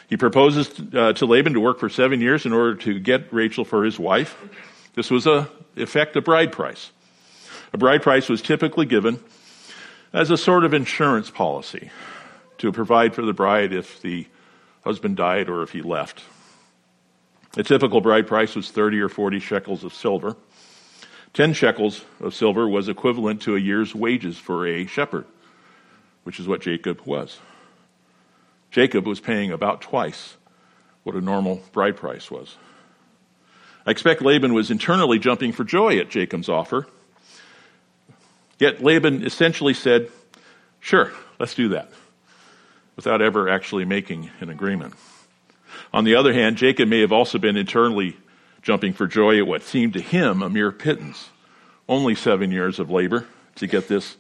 He 0.07 0.17
proposes 0.17 0.69
uh, 0.93 1.13
to 1.13 1.25
Laban 1.25 1.53
to 1.53 1.59
work 1.59 1.79
for 1.79 1.89
seven 1.89 2.21
years 2.21 2.45
in 2.45 2.53
order 2.53 2.75
to 2.75 2.99
get 2.99 3.33
Rachel 3.33 3.65
for 3.65 3.83
his 3.83 3.97
wife. 3.97 4.37
This 4.93 5.09
was 5.09 5.25
a 5.25 5.49
effect 5.75 6.15
a 6.15 6.21
bride 6.21 6.51
price. 6.51 6.91
A 7.73 7.77
bride 7.77 8.01
price 8.01 8.29
was 8.29 8.41
typically 8.41 8.85
given 8.85 9.19
as 10.13 10.31
a 10.31 10.37
sort 10.37 10.63
of 10.63 10.73
insurance 10.73 11.29
policy 11.29 11.89
to 12.59 12.71
provide 12.71 13.13
for 13.13 13.23
the 13.23 13.33
bride 13.33 13.73
if 13.73 14.01
the 14.01 14.27
husband 14.83 15.17
died 15.17 15.49
or 15.49 15.63
if 15.63 15.71
he 15.71 15.81
left. 15.81 16.23
A 17.57 17.63
typical 17.63 18.01
bride 18.01 18.27
price 18.27 18.55
was 18.55 18.69
30 18.69 19.01
or 19.01 19.09
40 19.09 19.39
shekels 19.39 19.83
of 19.83 19.93
silver. 19.93 20.35
10 21.33 21.53
shekels 21.53 22.05
of 22.21 22.33
silver 22.33 22.67
was 22.67 22.87
equivalent 22.87 23.41
to 23.41 23.55
a 23.55 23.59
year's 23.59 23.93
wages 23.93 24.37
for 24.37 24.65
a 24.67 24.85
shepherd, 24.85 25.25
which 26.23 26.39
is 26.39 26.47
what 26.47 26.61
Jacob 26.61 27.01
was. 27.01 27.39
Jacob 28.75 29.07
was 29.07 29.21
paying 29.21 29.53
about 29.53 29.79
twice 29.79 30.35
what 31.03 31.15
a 31.15 31.21
normal 31.21 31.63
bride 31.71 31.95
price 31.95 32.29
was. 32.29 32.57
I 33.85 33.91
expect 33.91 34.21
Laban 34.21 34.53
was 34.53 34.69
internally 34.69 35.17
jumping 35.17 35.53
for 35.53 35.63
joy 35.63 35.97
at 35.97 36.09
Jacob's 36.09 36.49
offer. 36.49 36.85
Yet 38.59 38.83
Laban 38.83 39.25
essentially 39.25 39.73
said, 39.73 40.09
Sure, 40.81 41.13
let's 41.39 41.55
do 41.55 41.69
that 41.69 41.89
without 42.97 43.21
ever 43.21 43.47
actually 43.47 43.85
making 43.85 44.29
an 44.41 44.49
agreement. 44.49 44.93
On 45.93 46.03
the 46.03 46.15
other 46.15 46.33
hand, 46.33 46.57
Jacob 46.57 46.89
may 46.89 46.99
have 46.99 47.13
also 47.13 47.37
been 47.37 47.55
internally 47.55 48.17
jumping 48.61 48.91
for 48.91 49.07
joy 49.07 49.37
at 49.37 49.47
what 49.47 49.63
seemed 49.63 49.93
to 49.93 50.01
him 50.01 50.41
a 50.41 50.49
mere 50.49 50.73
pittance. 50.73 51.29
Only 51.87 52.13
seven 52.13 52.51
years 52.51 52.77
of 52.77 52.91
labor 52.91 53.25
to 53.55 53.67
get 53.67 53.87
this 53.87 54.17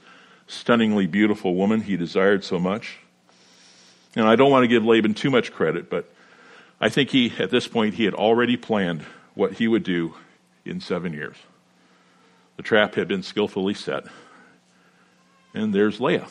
stunningly 0.47 1.07
beautiful 1.07 1.55
woman 1.55 1.81
he 1.81 1.97
desired 1.97 2.45
so 2.45 2.57
much. 2.57 2.99
And 4.15 4.27
I 4.27 4.35
don't 4.35 4.51
want 4.51 4.63
to 4.63 4.67
give 4.67 4.85
Laban 4.85 5.13
too 5.13 5.29
much 5.29 5.51
credit, 5.51 5.89
but 5.89 6.09
I 6.79 6.89
think 6.89 7.09
he, 7.09 7.33
at 7.37 7.49
this 7.49 7.67
point, 7.67 7.95
he 7.95 8.05
had 8.05 8.13
already 8.13 8.57
planned 8.57 9.03
what 9.33 9.53
he 9.53 9.67
would 9.67 9.83
do 9.83 10.15
in 10.63 10.79
seven 10.79 11.13
years. 11.13 11.35
The 12.57 12.63
trap 12.63 12.95
had 12.95 13.07
been 13.07 13.23
skillfully 13.23 13.73
set. 13.73 14.05
And 15.53 15.73
there's 15.73 15.99
Leah 16.01 16.27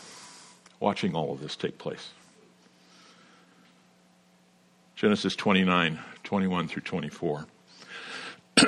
watching 0.81 1.15
all 1.15 1.33
of 1.33 1.41
this 1.41 1.57
take 1.57 1.79
place. 1.79 2.11
Genesis 4.97 5.35
29, 5.35 5.99
21 6.23 6.69
through 6.69 6.83
24. 6.83 7.47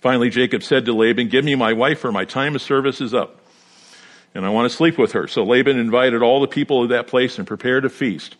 Finally, 0.00 0.30
Jacob 0.30 0.62
said 0.62 0.84
to 0.84 0.92
Laban, 0.92 1.28
Give 1.28 1.44
me 1.44 1.54
my 1.54 1.72
wife, 1.72 1.98
for 1.98 2.12
my 2.12 2.24
time 2.24 2.54
of 2.54 2.62
service 2.62 3.00
is 3.00 3.12
up, 3.12 3.40
and 4.34 4.44
I 4.44 4.50
want 4.50 4.70
to 4.70 4.76
sleep 4.76 4.98
with 4.98 5.12
her. 5.12 5.26
So 5.26 5.44
Laban 5.44 5.78
invited 5.78 6.22
all 6.22 6.40
the 6.40 6.48
people 6.48 6.82
of 6.82 6.90
that 6.90 7.06
place 7.06 7.38
and 7.38 7.46
prepared 7.46 7.84
a 7.84 7.88
feast. 7.88 8.36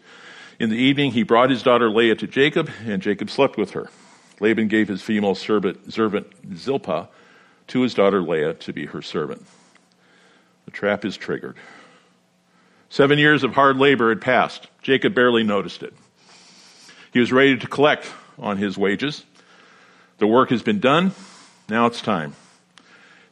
In 0.59 0.71
the 0.71 0.77
evening, 0.77 1.13
he 1.13 1.23
brought 1.23 1.51
his 1.51 1.63
daughter 1.63 1.89
Leah 1.89 2.17
to 2.17 2.27
Jacob, 2.27 2.71
and 2.85 3.01
Jacob 3.01 3.31
slept 3.31 3.57
with 3.57 3.73
her. 3.73 3.89
Laban 4.41 4.69
gave 4.69 4.89
his 4.89 5.03
female 5.03 5.35
servant, 5.35 5.93
servant 5.93 6.27
Zilpah 6.57 7.09
to 7.69 7.83
his 7.83 7.95
daughter 7.95 8.23
Leah 8.23 8.55
to 8.55 8.73
be 8.73 8.87
her 8.87 9.03
servant. 9.03 9.47
The 10.65 10.71
trap 10.71 11.05
is 11.05 11.17
triggered. 11.17 11.57
Seven 12.91 13.19
years 13.19 13.45
of 13.45 13.55
hard 13.55 13.77
labor 13.77 14.09
had 14.09 14.21
passed. 14.21 14.69
Jacob 14.83 15.15
barely 15.15 15.43
noticed 15.43 15.83
it. 15.83 15.95
He 17.13 17.21
was 17.21 17.33
ready 17.33 17.57
to 17.57 17.67
collect 17.67 18.11
on 18.39 18.57
his 18.57 18.79
wages. 18.79 19.25
The 20.19 20.27
work 20.27 20.51
has 20.51 20.63
been 20.63 20.81
done. 20.81 21.13
Now 21.69 21.87
it's 21.87 22.01
time. 22.01 22.35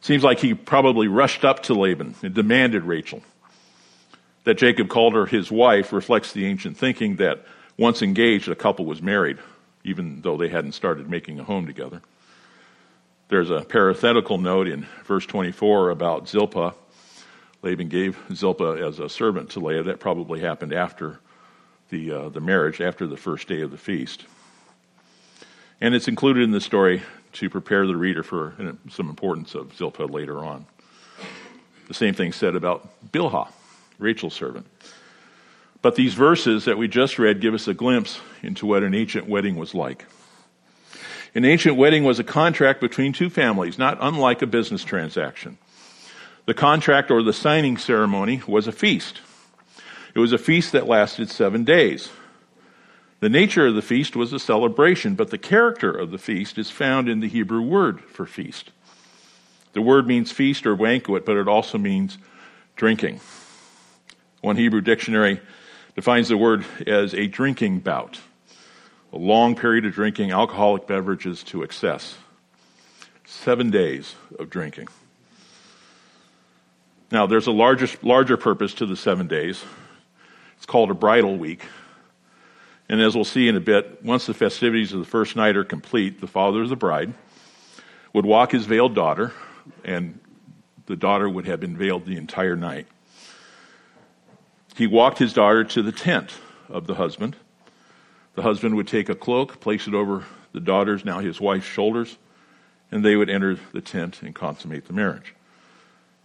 Seems 0.06 0.22
like 0.22 0.38
he 0.38 0.54
probably 0.54 1.08
rushed 1.08 1.44
up 1.44 1.64
to 1.64 1.75
Laban 1.75 2.14
and 2.22 2.32
demanded 2.32 2.84
Rachel. 2.84 3.25
That 4.44 4.56
Jacob 4.56 4.88
called 4.88 5.14
her 5.14 5.26
his 5.26 5.50
wife 5.50 5.92
reflects 5.92 6.30
the 6.30 6.46
ancient 6.46 6.76
thinking 6.76 7.16
that 7.16 7.44
once 7.76 8.02
engaged, 8.02 8.48
a 8.48 8.54
couple 8.54 8.84
was 8.84 9.02
married, 9.02 9.38
even 9.82 10.20
though 10.20 10.36
they 10.36 10.46
hadn't 10.46 10.75
started 10.75 11.10
making 11.10 11.40
a 11.40 11.42
home 11.42 11.66
together. 11.66 12.02
There's 13.30 13.50
a 13.50 13.62
parenthetical 13.62 14.38
note 14.38 14.68
in 14.68 14.86
verse 15.06 15.26
24 15.26 15.90
about 15.90 16.28
Zilpah. 16.28 16.76
Laban 17.62 17.88
gave 17.88 18.16
Zilpah 18.32 18.86
as 18.86 19.00
a 19.00 19.08
servant 19.08 19.50
to 19.50 19.58
Leah. 19.58 19.82
That 19.82 19.98
probably 19.98 20.38
happened 20.38 20.72
after 20.72 21.18
the, 21.90 22.12
uh, 22.12 22.28
the 22.28 22.40
marriage 22.40 22.80
after 22.80 23.08
the 23.08 23.16
first 23.16 23.48
day 23.48 23.60
of 23.60 23.72
the 23.72 23.76
feast. 23.76 24.25
And 25.80 25.96
it's 25.96 26.06
included 26.06 26.44
in 26.44 26.52
the 26.52 26.60
story 26.60 27.02
to 27.35 27.50
prepare 27.50 27.87
the 27.87 27.97
reader 27.97 28.23
for 28.23 28.54
uh, 28.59 28.73
some 28.90 29.09
importance 29.09 29.54
of 29.54 29.75
Zilpah 29.76 30.06
later 30.06 30.38
on. 30.38 30.66
The 31.88 31.95
same 31.95 32.14
thing 32.14 32.33
said 32.33 32.56
about 32.56 32.88
Bilhah, 33.12 33.49
Rachel's 33.99 34.35
servant. 34.35 34.66
But 35.83 35.95
these 35.95 36.14
verses 36.14 36.64
that 36.64 36.78
we 36.78 36.88
just 36.88 37.18
read 37.18 37.40
give 37.40 37.54
us 37.54 37.68
a 37.68 37.75
glimpse 37.75 38.21
into 38.42 38.66
what 38.66 38.83
an 38.83 38.95
ancient 38.95 39.28
wedding 39.28 39.56
was 39.56 39.75
like. 39.75 40.04
An 41.35 41.45
ancient 41.45 41.76
wedding 41.76 42.02
was 42.02 42.18
a 42.18 42.25
contract 42.25 42.80
between 42.80 43.12
two 43.12 43.28
families, 43.28 43.78
not 43.78 43.99
unlike 44.00 44.42
a 44.42 44.47
business 44.47 44.83
transaction. 44.83 45.59
The 46.47 46.54
contract 46.54 47.11
or 47.11 47.23
the 47.23 47.33
signing 47.33 47.76
ceremony 47.76 48.42
was 48.47 48.66
a 48.66 48.73
feast. 48.73 49.21
It 50.14 50.18
was 50.18 50.33
a 50.33 50.38
feast 50.38 50.73
that 50.73 50.87
lasted 50.87 51.30
seven 51.30 51.64
days. 51.64 52.09
The 53.20 53.28
nature 53.30 53.66
of 53.66 53.75
the 53.75 53.82
feast 53.82 54.14
was 54.14 54.32
a 54.32 54.38
celebration, 54.38 55.14
but 55.14 55.30
the 55.30 55.38
character 55.38 55.90
of 55.90 56.11
the 56.11 56.18
feast 56.18 56.58
is 56.58 56.70
found 56.70 57.08
in 57.08 57.20
the 57.20 57.28
Hebrew 57.28 57.62
word 57.62 58.00
for 58.02 58.26
feast. 58.26 58.70
The 59.73 59.80
word 59.80 60.06
means 60.06 60.32
feast 60.32 60.66
or 60.66 60.76
banquet, 60.76 61.25
but 61.25 61.37
it 61.37 61.49
also 61.49 61.78
means 61.78 62.18
drinking. 62.76 63.20
One 64.42 64.56
Hebrew 64.56 64.82
dictionary 64.82 65.40
defines 65.94 66.28
the 66.28 66.37
word 66.37 66.64
as 66.87 67.14
a 67.14 67.26
drinking 67.26 67.80
bout, 67.80 68.20
a 69.12 69.18
long 69.18 69.56
period 69.56 69.87
of 69.87 69.94
drinking 69.94 70.30
alcoholic 70.30 70.87
beverages 70.87 71.42
to 71.44 71.62
excess. 71.62 72.16
Seven 73.25 73.70
days 73.70 74.14
of 74.38 74.50
drinking. 74.50 74.88
Now, 77.11 77.26
there's 77.26 77.46
a 77.46 77.52
larger, 77.52 77.88
larger 78.02 78.37
purpose 78.37 78.75
to 78.75 78.87
the 78.87 78.96
seven 78.96 79.26
days. 79.26 79.64
It's 80.58 80.66
called 80.66 80.90
a 80.90 80.94
bridal 80.94 81.37
week. 81.37 81.62
And 82.88 83.00
as 83.00 83.14
we'll 83.14 83.24
see 83.24 83.48
in 83.48 83.56
a 83.56 83.60
bit, 83.60 84.04
once 84.04 84.26
the 84.26 84.34
festivities 84.34 84.92
of 84.92 85.00
the 85.00 85.06
first 85.06 85.34
night 85.34 85.56
are 85.56 85.64
complete, 85.64 86.20
the 86.20 86.26
father 86.26 86.62
of 86.62 86.68
the 86.68 86.76
bride 86.76 87.14
would 88.12 88.24
walk 88.24 88.52
his 88.52 88.64
veiled 88.64 88.94
daughter, 88.94 89.32
and 89.84 90.18
the 90.86 90.96
daughter 90.96 91.28
would 91.28 91.46
have 91.46 91.60
been 91.60 91.76
veiled 91.76 92.06
the 92.06 92.16
entire 92.16 92.56
night. 92.56 92.86
He 94.76 94.86
walked 94.86 95.18
his 95.18 95.32
daughter 95.32 95.64
to 95.64 95.82
the 95.82 95.92
tent 95.92 96.32
of 96.68 96.86
the 96.86 96.94
husband. 96.94 97.36
The 98.34 98.42
husband 98.42 98.76
would 98.76 98.86
take 98.86 99.08
a 99.08 99.14
cloak, 99.14 99.60
place 99.60 99.88
it 99.88 99.94
over 99.94 100.24
the 100.52 100.60
daughter's, 100.60 101.04
now 101.04 101.18
his 101.18 101.40
wife's 101.40 101.66
shoulders, 101.66 102.16
and 102.90 103.04
they 103.04 103.16
would 103.16 103.28
enter 103.28 103.58
the 103.72 103.80
tent 103.80 104.22
and 104.22 104.34
consummate 104.34 104.86
the 104.86 104.92
marriage. 104.92 105.34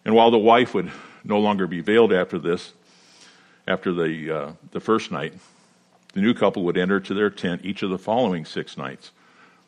And 0.06 0.14
while 0.16 0.32
the 0.32 0.38
wife 0.38 0.74
would 0.74 0.92
no 1.24 1.40
longer 1.40 1.68
be 1.68 1.82
veiled 1.82 2.14
after 2.14 2.38
this, 2.40 2.74
after 3.68 3.94
the, 3.94 4.32
uh, 4.36 4.52
the 4.72 4.80
first 4.80 5.12
night, 5.12 5.34
the 6.14 6.22
new 6.22 6.34
couple 6.34 6.64
would 6.64 6.78
enter 6.78 7.00
to 7.00 7.14
their 7.14 7.30
tent 7.30 7.62
each 7.64 7.84
of 7.84 7.90
the 7.90 7.98
following 7.98 8.46
six 8.46 8.78
nights 8.78 9.12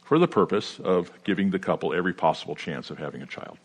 for 0.03 0.19
the 0.19 0.27
purpose 0.27 0.79
of 0.79 1.11
giving 1.23 1.51
the 1.51 1.59
couple 1.59 1.93
every 1.93 2.13
possible 2.13 2.55
chance 2.55 2.89
of 2.89 2.97
having 2.97 3.21
a 3.21 3.25
child. 3.25 3.57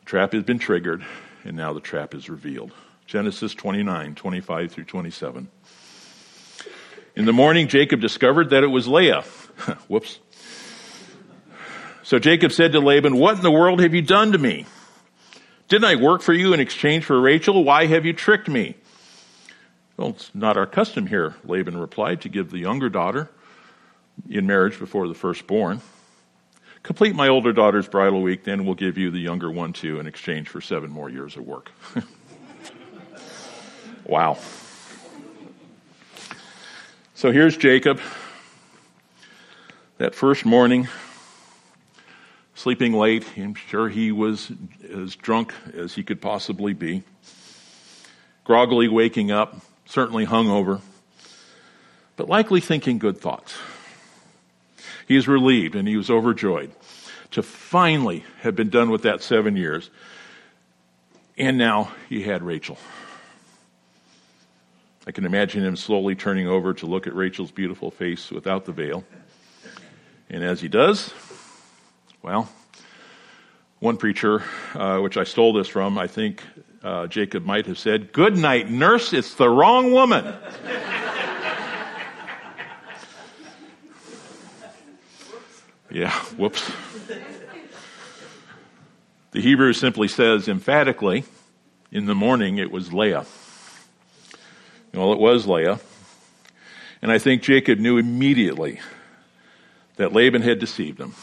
The 0.00 0.06
trap 0.06 0.32
has 0.32 0.42
been 0.42 0.58
triggered, 0.58 1.04
and 1.44 1.56
now 1.56 1.72
the 1.72 1.80
trap 1.80 2.14
is 2.14 2.28
revealed. 2.28 2.72
Genesis 3.06 3.54
29, 3.54 4.14
25 4.14 4.72
through 4.72 4.84
27. 4.84 5.48
In 7.14 7.24
the 7.24 7.32
morning, 7.32 7.68
Jacob 7.68 8.00
discovered 8.00 8.50
that 8.50 8.64
it 8.64 8.68
was 8.68 8.88
Leah. 8.88 9.22
Whoops. 9.88 10.18
So 12.02 12.18
Jacob 12.18 12.52
said 12.52 12.72
to 12.72 12.80
Laban, 12.80 13.16
What 13.16 13.36
in 13.36 13.42
the 13.42 13.50
world 13.50 13.80
have 13.80 13.94
you 13.94 14.02
done 14.02 14.32
to 14.32 14.38
me? 14.38 14.66
Didn't 15.68 15.84
I 15.84 15.96
work 15.96 16.22
for 16.22 16.32
you 16.32 16.52
in 16.52 16.60
exchange 16.60 17.04
for 17.04 17.20
Rachel? 17.20 17.64
Why 17.64 17.86
have 17.86 18.04
you 18.04 18.12
tricked 18.12 18.48
me? 18.48 18.76
Well, 19.96 20.10
it's 20.10 20.30
not 20.34 20.56
our 20.56 20.66
custom 20.66 21.06
here, 21.06 21.34
Laban 21.44 21.76
replied, 21.76 22.22
to 22.22 22.28
give 22.28 22.50
the 22.50 22.58
younger 22.58 22.88
daughter 22.88 23.30
in 24.28 24.46
marriage 24.46 24.78
before 24.78 25.06
the 25.06 25.14
firstborn. 25.14 25.80
Complete 26.82 27.14
my 27.14 27.28
older 27.28 27.52
daughter's 27.52 27.86
bridal 27.86 28.22
week, 28.22 28.44
then 28.44 28.64
we'll 28.64 28.74
give 28.74 28.98
you 28.98 29.10
the 29.10 29.20
younger 29.20 29.50
one 29.50 29.72
too 29.72 30.00
in 30.00 30.06
exchange 30.06 30.48
for 30.48 30.60
seven 30.60 30.90
more 30.90 31.08
years 31.08 31.36
of 31.36 31.46
work. 31.46 31.70
wow. 34.04 34.38
So 37.14 37.30
here's 37.30 37.56
Jacob. 37.56 38.00
That 39.98 40.16
first 40.16 40.44
morning, 40.44 40.88
sleeping 42.54 42.94
late. 42.94 43.24
I'm 43.36 43.54
sure 43.54 43.88
he 43.88 44.10
was 44.10 44.50
as 44.92 45.14
drunk 45.14 45.54
as 45.74 45.94
he 45.94 46.02
could 46.02 46.20
possibly 46.20 46.72
be. 46.72 47.04
Groggily 48.42 48.88
waking 48.88 49.30
up, 49.30 49.60
certainly 49.92 50.24
hungover, 50.24 50.80
but 52.16 52.26
likely 52.26 52.62
thinking 52.62 52.98
good 52.98 53.18
thoughts. 53.18 53.54
He 55.06 55.16
is 55.16 55.28
relieved 55.28 55.74
and 55.74 55.86
he 55.86 55.98
was 55.98 56.08
overjoyed 56.08 56.72
to 57.32 57.42
finally 57.42 58.24
have 58.40 58.56
been 58.56 58.70
done 58.70 58.88
with 58.88 59.02
that 59.02 59.22
seven 59.22 59.54
years. 59.54 59.90
And 61.36 61.58
now 61.58 61.92
he 62.08 62.22
had 62.22 62.42
Rachel. 62.42 62.78
I 65.06 65.10
can 65.10 65.26
imagine 65.26 65.62
him 65.62 65.76
slowly 65.76 66.14
turning 66.14 66.48
over 66.48 66.72
to 66.72 66.86
look 66.86 67.06
at 67.06 67.14
Rachel's 67.14 67.50
beautiful 67.50 67.90
face 67.90 68.30
without 68.30 68.64
the 68.64 68.72
veil. 68.72 69.04
And 70.30 70.42
as 70.42 70.62
he 70.62 70.68
does, 70.68 71.12
well, 72.22 72.48
one 73.78 73.98
preacher, 73.98 74.42
uh, 74.74 75.00
which 75.00 75.18
I 75.18 75.24
stole 75.24 75.52
this 75.52 75.68
from, 75.68 75.98
I 75.98 76.06
think 76.06 76.42
uh, 76.82 77.06
Jacob 77.06 77.44
might 77.44 77.66
have 77.66 77.78
said, 77.78 78.12
Good 78.12 78.36
night, 78.36 78.70
nurse, 78.70 79.12
it's 79.12 79.34
the 79.34 79.48
wrong 79.48 79.92
woman. 79.92 80.34
yeah, 85.90 86.12
whoops. 86.36 86.70
The 89.32 89.40
Hebrew 89.40 89.72
simply 89.72 90.08
says 90.08 90.48
emphatically, 90.48 91.24
in 91.90 92.06
the 92.06 92.14
morning 92.14 92.58
it 92.58 92.70
was 92.70 92.92
Leah. 92.92 93.26
Well, 94.94 95.12
it 95.12 95.18
was 95.18 95.46
Leah. 95.46 95.80
And 97.00 97.10
I 97.10 97.18
think 97.18 97.42
Jacob 97.42 97.78
knew 97.78 97.98
immediately 97.98 98.80
that 99.96 100.12
Laban 100.12 100.42
had 100.42 100.58
deceived 100.58 101.00
him. 101.00 101.14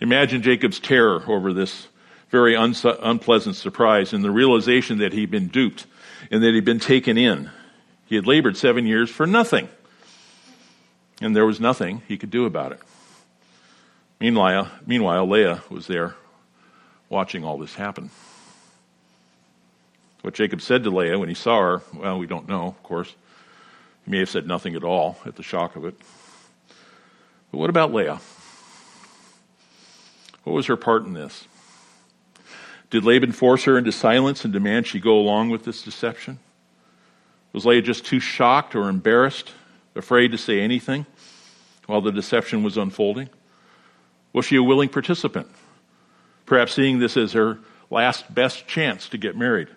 Imagine 0.00 0.42
Jacob's 0.42 0.80
terror 0.80 1.22
over 1.26 1.52
this 1.52 1.88
very 2.30 2.54
unpleasant 2.54 3.56
surprise 3.56 4.12
and 4.12 4.22
the 4.22 4.30
realization 4.30 4.98
that 4.98 5.12
he'd 5.12 5.30
been 5.30 5.48
duped 5.48 5.86
and 6.30 6.42
that 6.42 6.54
he'd 6.54 6.64
been 6.64 6.80
taken 6.80 7.16
in. 7.16 7.50
He 8.06 8.16
had 8.16 8.26
labored 8.26 8.56
seven 8.56 8.86
years 8.86 9.10
for 9.10 9.26
nothing. 9.26 9.68
And 11.20 11.34
there 11.34 11.46
was 11.46 11.60
nothing 11.60 12.02
he 12.06 12.16
could 12.16 12.30
do 12.30 12.44
about 12.44 12.72
it. 12.72 12.80
Meanwhile, 14.20 14.70
meanwhile, 14.86 15.28
Leah 15.28 15.62
was 15.70 15.86
there 15.86 16.14
watching 17.08 17.44
all 17.44 17.58
this 17.58 17.74
happen. 17.74 18.10
What 20.22 20.34
Jacob 20.34 20.60
said 20.60 20.84
to 20.84 20.90
Leah 20.90 21.18
when 21.18 21.28
he 21.28 21.34
saw 21.34 21.60
her, 21.60 21.82
well, 21.94 22.18
we 22.18 22.26
don't 22.26 22.48
know, 22.48 22.66
of 22.66 22.82
course. 22.82 23.14
He 24.04 24.10
may 24.10 24.18
have 24.18 24.28
said 24.28 24.46
nothing 24.46 24.74
at 24.74 24.84
all 24.84 25.18
at 25.24 25.36
the 25.36 25.42
shock 25.42 25.76
of 25.76 25.84
it. 25.84 25.94
But 27.50 27.58
what 27.58 27.70
about 27.70 27.94
Leah? 27.94 28.20
What 30.44 30.52
was 30.52 30.66
her 30.66 30.76
part 30.76 31.04
in 31.04 31.14
this? 31.14 31.46
Did 32.90 33.04
Laban 33.04 33.32
force 33.32 33.64
her 33.64 33.76
into 33.76 33.92
silence 33.92 34.44
and 34.44 34.52
demand 34.52 34.86
she 34.86 35.00
go 35.00 35.18
along 35.18 35.50
with 35.50 35.64
this 35.64 35.82
deception? 35.82 36.38
Was 37.52 37.66
Leah 37.66 37.82
just 37.82 38.06
too 38.06 38.20
shocked 38.20 38.74
or 38.74 38.88
embarrassed, 38.88 39.52
afraid 39.94 40.32
to 40.32 40.38
say 40.38 40.60
anything 40.60 41.06
while 41.86 42.00
the 42.00 42.12
deception 42.12 42.62
was 42.62 42.76
unfolding? 42.76 43.28
Was 44.32 44.46
she 44.46 44.56
a 44.56 44.62
willing 44.62 44.88
participant? 44.88 45.48
Perhaps 46.46 46.74
seeing 46.74 46.98
this 46.98 47.16
as 47.16 47.32
her 47.32 47.58
last 47.90 48.32
best 48.34 48.66
chance 48.66 49.08
to 49.10 49.18
get 49.18 49.36
married. 49.36 49.68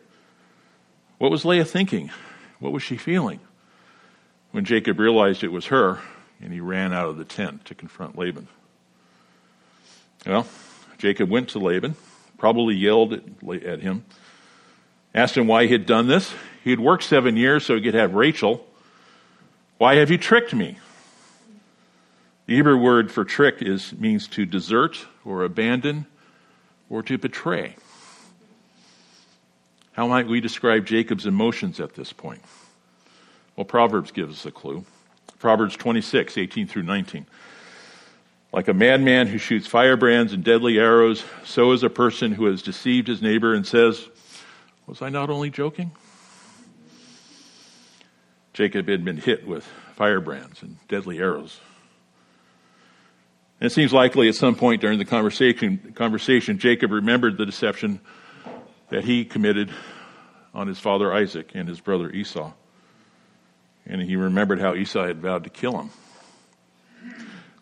What 1.18 1.32
was 1.32 1.44
Leah 1.44 1.66
thinking? 1.66 2.12
What 2.60 2.72
was 2.72 2.84
she 2.84 2.98
feeling? 2.98 3.40
When 4.52 4.66
Jacob 4.66 5.00
realized 5.00 5.44
it 5.44 5.52
was 5.52 5.68
her 5.68 6.00
and 6.42 6.54
he 6.54 6.60
ran 6.60 6.94
out 6.94 7.08
of 7.08 7.18
the 7.18 7.26
tent 7.26 7.66
to 7.66 7.76
confront 7.76 8.18
Laban. 8.18 8.48
Well, 10.26 10.48
Jacob 10.98 11.30
went 11.30 11.50
to 11.50 11.60
Laban 11.60 11.96
probably 12.42 12.74
yelled 12.74 13.14
at, 13.14 13.82
him, 13.82 14.04
asked 15.14 15.38
him 15.38 15.46
why 15.46 15.68
he 15.68 15.72
had 15.72 15.86
done 15.86 16.08
this. 16.08 16.34
He 16.64 16.72
had 16.72 16.80
worked 16.80 17.04
seven 17.04 17.38
years 17.38 17.64
so 17.64 17.76
he 17.76 17.82
could 17.84 17.94
have 17.94 18.16
Rachel. 18.16 18.66
Why 19.78 19.98
have 19.98 20.10
you 20.10 20.18
tricked 20.18 20.52
me? 20.52 20.80
The 22.48 22.56
Hebrew 22.56 22.78
word 22.78 23.12
for 23.12 23.24
trick 23.24 23.62
is, 23.62 23.94
means 23.94 24.28
to 24.30 24.48
desert 24.48 25.06
or 25.24 25.44
abandon 25.44 26.08
or 26.90 27.04
to 27.04 27.20
betray. 27.20 27.76
How 29.92 30.08
might 30.08 30.26
we 30.26 30.42
describe 30.42 30.88
Jacob's 30.88 31.28
emotions 31.28 31.80
at 31.80 31.94
this 31.94 32.12
point? 32.12 32.42
Well, 33.56 33.66
Proverbs 33.66 34.10
gives 34.10 34.40
us 34.40 34.46
a 34.48 34.52
clue. 34.52 34.84
Proverbs 35.38 35.76
26, 35.76 36.40
18 36.40 36.66
through 36.66 36.84
19. 36.84 37.28
Like 38.54 38.68
a 38.68 38.74
madman 38.74 39.28
who 39.28 39.38
shoots 39.38 39.66
firebrands 39.66 40.34
and 40.34 40.44
deadly 40.44 40.78
arrows, 40.78 41.24
so 41.46 41.72
is 41.72 41.84
a 41.84 41.90
person 41.90 42.34
who 42.34 42.46
has 42.46 42.62
deceived 42.62 43.08
his 43.08 43.22
neighbor 43.22 43.54
and 43.54 43.66
says, 43.66 44.10
Was 44.88 45.02
I 45.02 45.10
not 45.10 45.30
only 45.30 45.50
joking? 45.50 45.92
Jacob 48.54 48.90
had 48.90 49.06
been 49.06 49.18
hit 49.18 49.48
with 49.48 49.66
firebrands 49.96 50.62
and 50.62 50.76
deadly 50.90 51.20
arrows. 51.20 51.62
And 53.62 53.68
it 53.68 53.74
seems 53.74 53.94
likely 53.94 54.28
at 54.28 54.36
some 54.36 54.56
point 54.56 54.82
during 54.82 55.00
the 55.00 55.06
conversation, 55.06 55.94
conversation, 55.96 56.58
Jacob 56.58 56.92
remembered 56.92 57.38
the 57.38 57.46
deception 57.46 58.02
that 58.90 59.06
he 59.06 59.24
committed 59.24 59.72
on 60.54 60.68
his 60.68 60.80
father 60.80 61.14
Isaac 61.14 61.52
and 61.54 61.70
his 61.70 61.80
brother 61.80 62.10
Esau. 62.10 62.52
And 63.86 64.02
he 64.02 64.18
remembered 64.18 64.60
how 64.60 64.76
Esau 64.76 65.06
had 65.06 65.22
vowed 65.22 65.46
to 65.46 65.50
kill 65.50 65.80
him. 65.80 65.90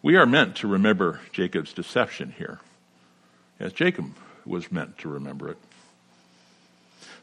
We 0.02 0.16
are 0.16 0.26
meant 0.26 0.56
to 0.58 0.68
remember 0.68 1.20
Jacob's 1.34 1.74
deception 1.74 2.34
here, 2.38 2.60
as 3.60 3.74
Jacob 3.74 4.16
was 4.46 4.72
meant 4.72 4.98
to 5.00 5.10
remember 5.10 5.50
it. 5.50 5.58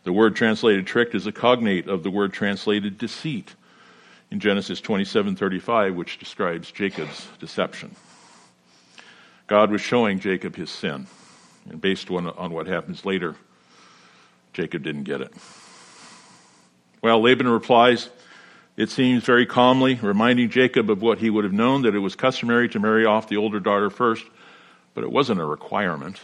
The 0.05 0.13
word 0.13 0.37
translated 0.37 0.87
tricked 0.87 1.15
is 1.15 1.27
a 1.27 1.33
cognate 1.33 1.89
of 1.89 2.03
the 2.03 2.11
word 2.11 2.33
translated 2.33 2.99
deceit 2.99 3.55
in 4.31 4.41
Genesis 4.41 4.81
27:35 4.81 5.95
which 5.95 6.19
describes 6.19 6.71
Jacob's 6.71 7.27
deception. 7.41 7.97
God 9.47 9.71
was 9.71 9.81
showing 9.81 10.21
Jacob 10.21 10.57
his 10.57 10.71
sin, 10.71 11.07
and 11.71 11.81
based 11.81 12.11
on, 12.11 12.29
on 12.29 12.53
what 12.53 12.67
happens 12.67 13.05
later, 13.05 13.37
Jacob 14.53 14.83
didn't 14.83 15.05
get 15.05 15.21
it. 15.23 15.33
Well, 17.01 17.23
Laban 17.23 17.49
replies, 17.49 18.11
it 18.77 18.91
seems 18.91 19.25
very 19.25 19.47
calmly, 19.47 19.95
reminding 19.95 20.51
Jacob 20.51 20.91
of 20.91 21.01
what 21.01 21.19
he 21.19 21.31
would 21.31 21.45
have 21.45 21.53
known 21.53 21.83
that 21.83 21.95
it 21.95 22.01
was 22.01 22.15
customary 22.15 22.69
to 22.69 22.79
marry 22.79 23.07
off 23.07 23.29
the 23.29 23.39
older 23.39 23.59
daughter 23.59 23.89
first, 23.89 24.25
but 24.95 25.03
it 25.03 25.11
wasn't 25.11 25.41
a 25.41 25.45
requirement. 25.45 26.21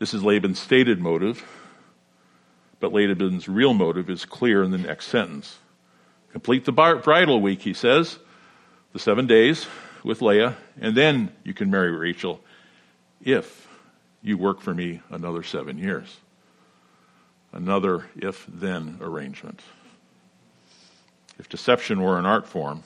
This 0.00 0.14
is 0.14 0.24
Laban's 0.24 0.58
stated 0.58 1.00
motive, 1.00 1.44
but 2.80 2.92
Laban's 2.92 3.48
real 3.48 3.72
motive 3.72 4.10
is 4.10 4.24
clear 4.24 4.62
in 4.62 4.72
the 4.72 4.78
next 4.78 5.06
sentence. 5.06 5.58
Complete 6.32 6.64
the 6.64 6.72
bridal 6.72 7.40
week, 7.40 7.62
he 7.62 7.72
says, 7.72 8.18
the 8.92 8.98
seven 8.98 9.26
days 9.28 9.66
with 10.02 10.20
Leah, 10.20 10.56
and 10.80 10.96
then 10.96 11.32
you 11.44 11.54
can 11.54 11.70
marry 11.70 11.92
Rachel 11.92 12.40
if 13.24 13.68
you 14.22 14.36
work 14.36 14.60
for 14.60 14.74
me 14.74 15.00
another 15.10 15.44
seven 15.44 15.78
years. 15.78 16.16
Another 17.52 18.06
if 18.16 18.44
then 18.48 18.98
arrangement. 19.00 19.60
If 21.38 21.48
deception 21.48 22.00
were 22.00 22.18
an 22.18 22.26
art 22.26 22.46
form, 22.46 22.82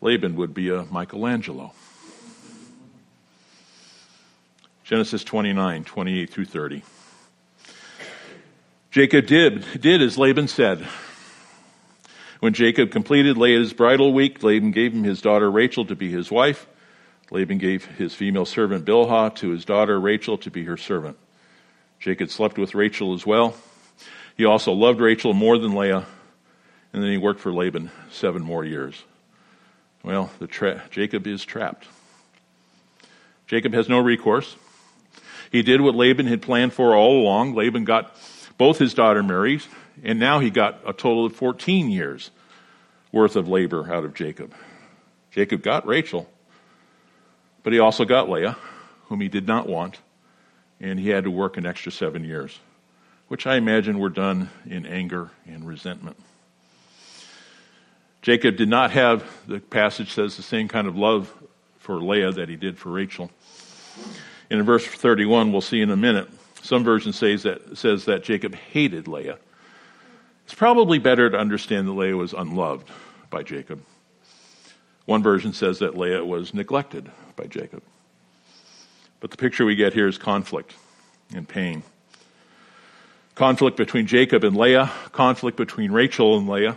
Laban 0.00 0.36
would 0.36 0.52
be 0.52 0.70
a 0.70 0.84
Michelangelo. 0.84 1.72
Genesis 4.84 5.24
29, 5.24 5.84
28 5.84 6.30
through 6.30 6.44
30. 6.44 6.82
Jacob 8.90 9.26
did, 9.26 9.64
did 9.80 10.00
as 10.00 10.16
Laban 10.16 10.48
said. 10.48 10.86
When 12.40 12.52
Jacob 12.52 12.90
completed 12.90 13.36
Leah's 13.36 13.72
bridal 13.72 14.12
week, 14.12 14.42
Laban 14.42 14.70
gave 14.70 14.92
him 14.92 15.02
his 15.02 15.20
daughter 15.20 15.50
Rachel 15.50 15.86
to 15.86 15.96
be 15.96 16.10
his 16.10 16.30
wife. 16.30 16.66
Laban 17.30 17.58
gave 17.58 17.84
his 17.84 18.14
female 18.14 18.44
servant 18.44 18.84
Bilhah 18.84 19.34
to 19.36 19.50
his 19.50 19.64
daughter 19.64 19.98
Rachel 19.98 20.38
to 20.38 20.50
be 20.50 20.64
her 20.64 20.76
servant. 20.76 21.16
Jacob 21.98 22.30
slept 22.30 22.56
with 22.56 22.74
Rachel 22.74 23.14
as 23.14 23.26
well. 23.26 23.56
He 24.36 24.44
also 24.44 24.72
loved 24.72 25.00
Rachel 25.00 25.34
more 25.34 25.58
than 25.58 25.74
Leah, 25.74 26.06
and 26.96 27.04
then 27.04 27.10
he 27.10 27.18
worked 27.18 27.40
for 27.40 27.52
Laban 27.52 27.90
seven 28.10 28.42
more 28.42 28.64
years. 28.64 29.04
Well, 30.02 30.30
tra- 30.48 30.82
Jacob 30.90 31.26
is 31.26 31.44
trapped. 31.44 31.86
Jacob 33.46 33.74
has 33.74 33.86
no 33.86 33.98
recourse. 33.98 34.56
He 35.52 35.60
did 35.60 35.82
what 35.82 35.94
Laban 35.94 36.26
had 36.26 36.40
planned 36.40 36.72
for 36.72 36.94
all 36.94 37.20
along. 37.20 37.54
Laban 37.54 37.84
got 37.84 38.16
both 38.56 38.78
his 38.78 38.94
daughter 38.94 39.22
married, 39.22 39.62
and 40.02 40.18
now 40.18 40.38
he 40.38 40.48
got 40.48 40.80
a 40.86 40.94
total 40.94 41.26
of 41.26 41.36
14 41.36 41.90
years 41.90 42.30
worth 43.12 43.36
of 43.36 43.46
labor 43.46 43.92
out 43.92 44.04
of 44.04 44.14
Jacob. 44.14 44.54
Jacob 45.30 45.62
got 45.62 45.86
Rachel, 45.86 46.26
but 47.62 47.74
he 47.74 47.78
also 47.78 48.06
got 48.06 48.30
Leah, 48.30 48.56
whom 49.08 49.20
he 49.20 49.28
did 49.28 49.46
not 49.46 49.68
want, 49.68 49.98
and 50.80 50.98
he 50.98 51.10
had 51.10 51.24
to 51.24 51.30
work 51.30 51.58
an 51.58 51.66
extra 51.66 51.92
seven 51.92 52.24
years, 52.24 52.58
which 53.28 53.46
I 53.46 53.56
imagine 53.56 53.98
were 53.98 54.08
done 54.08 54.48
in 54.64 54.86
anger 54.86 55.30
and 55.46 55.66
resentment. 55.68 56.16
Jacob 58.26 58.56
did 58.56 58.68
not 58.68 58.90
have, 58.90 59.24
the 59.46 59.60
passage 59.60 60.12
says, 60.12 60.36
the 60.36 60.42
same 60.42 60.66
kind 60.66 60.88
of 60.88 60.96
love 60.96 61.32
for 61.78 62.00
Leah 62.00 62.32
that 62.32 62.48
he 62.48 62.56
did 62.56 62.76
for 62.76 62.90
Rachel. 62.90 63.30
And 64.50 64.58
in 64.58 64.66
verse 64.66 64.84
31, 64.84 65.52
we'll 65.52 65.60
see 65.60 65.80
in 65.80 65.92
a 65.92 65.96
minute, 65.96 66.28
some 66.60 66.82
version 66.82 67.12
says 67.12 67.44
that, 67.44 67.78
says 67.78 68.06
that 68.06 68.24
Jacob 68.24 68.56
hated 68.56 69.06
Leah. 69.06 69.38
It's 70.44 70.54
probably 70.54 70.98
better 70.98 71.30
to 71.30 71.38
understand 71.38 71.86
that 71.86 71.92
Leah 71.92 72.16
was 72.16 72.32
unloved 72.32 72.90
by 73.30 73.44
Jacob. 73.44 73.80
One 75.04 75.22
version 75.22 75.52
says 75.52 75.78
that 75.78 75.96
Leah 75.96 76.24
was 76.24 76.52
neglected 76.52 77.08
by 77.36 77.46
Jacob. 77.46 77.84
But 79.20 79.30
the 79.30 79.36
picture 79.36 79.64
we 79.64 79.76
get 79.76 79.92
here 79.92 80.08
is 80.08 80.18
conflict 80.18 80.74
and 81.32 81.48
pain. 81.48 81.84
Conflict 83.36 83.76
between 83.76 84.08
Jacob 84.08 84.42
and 84.42 84.56
Leah, 84.56 84.90
conflict 85.12 85.56
between 85.56 85.92
Rachel 85.92 86.36
and 86.36 86.48
Leah. 86.48 86.76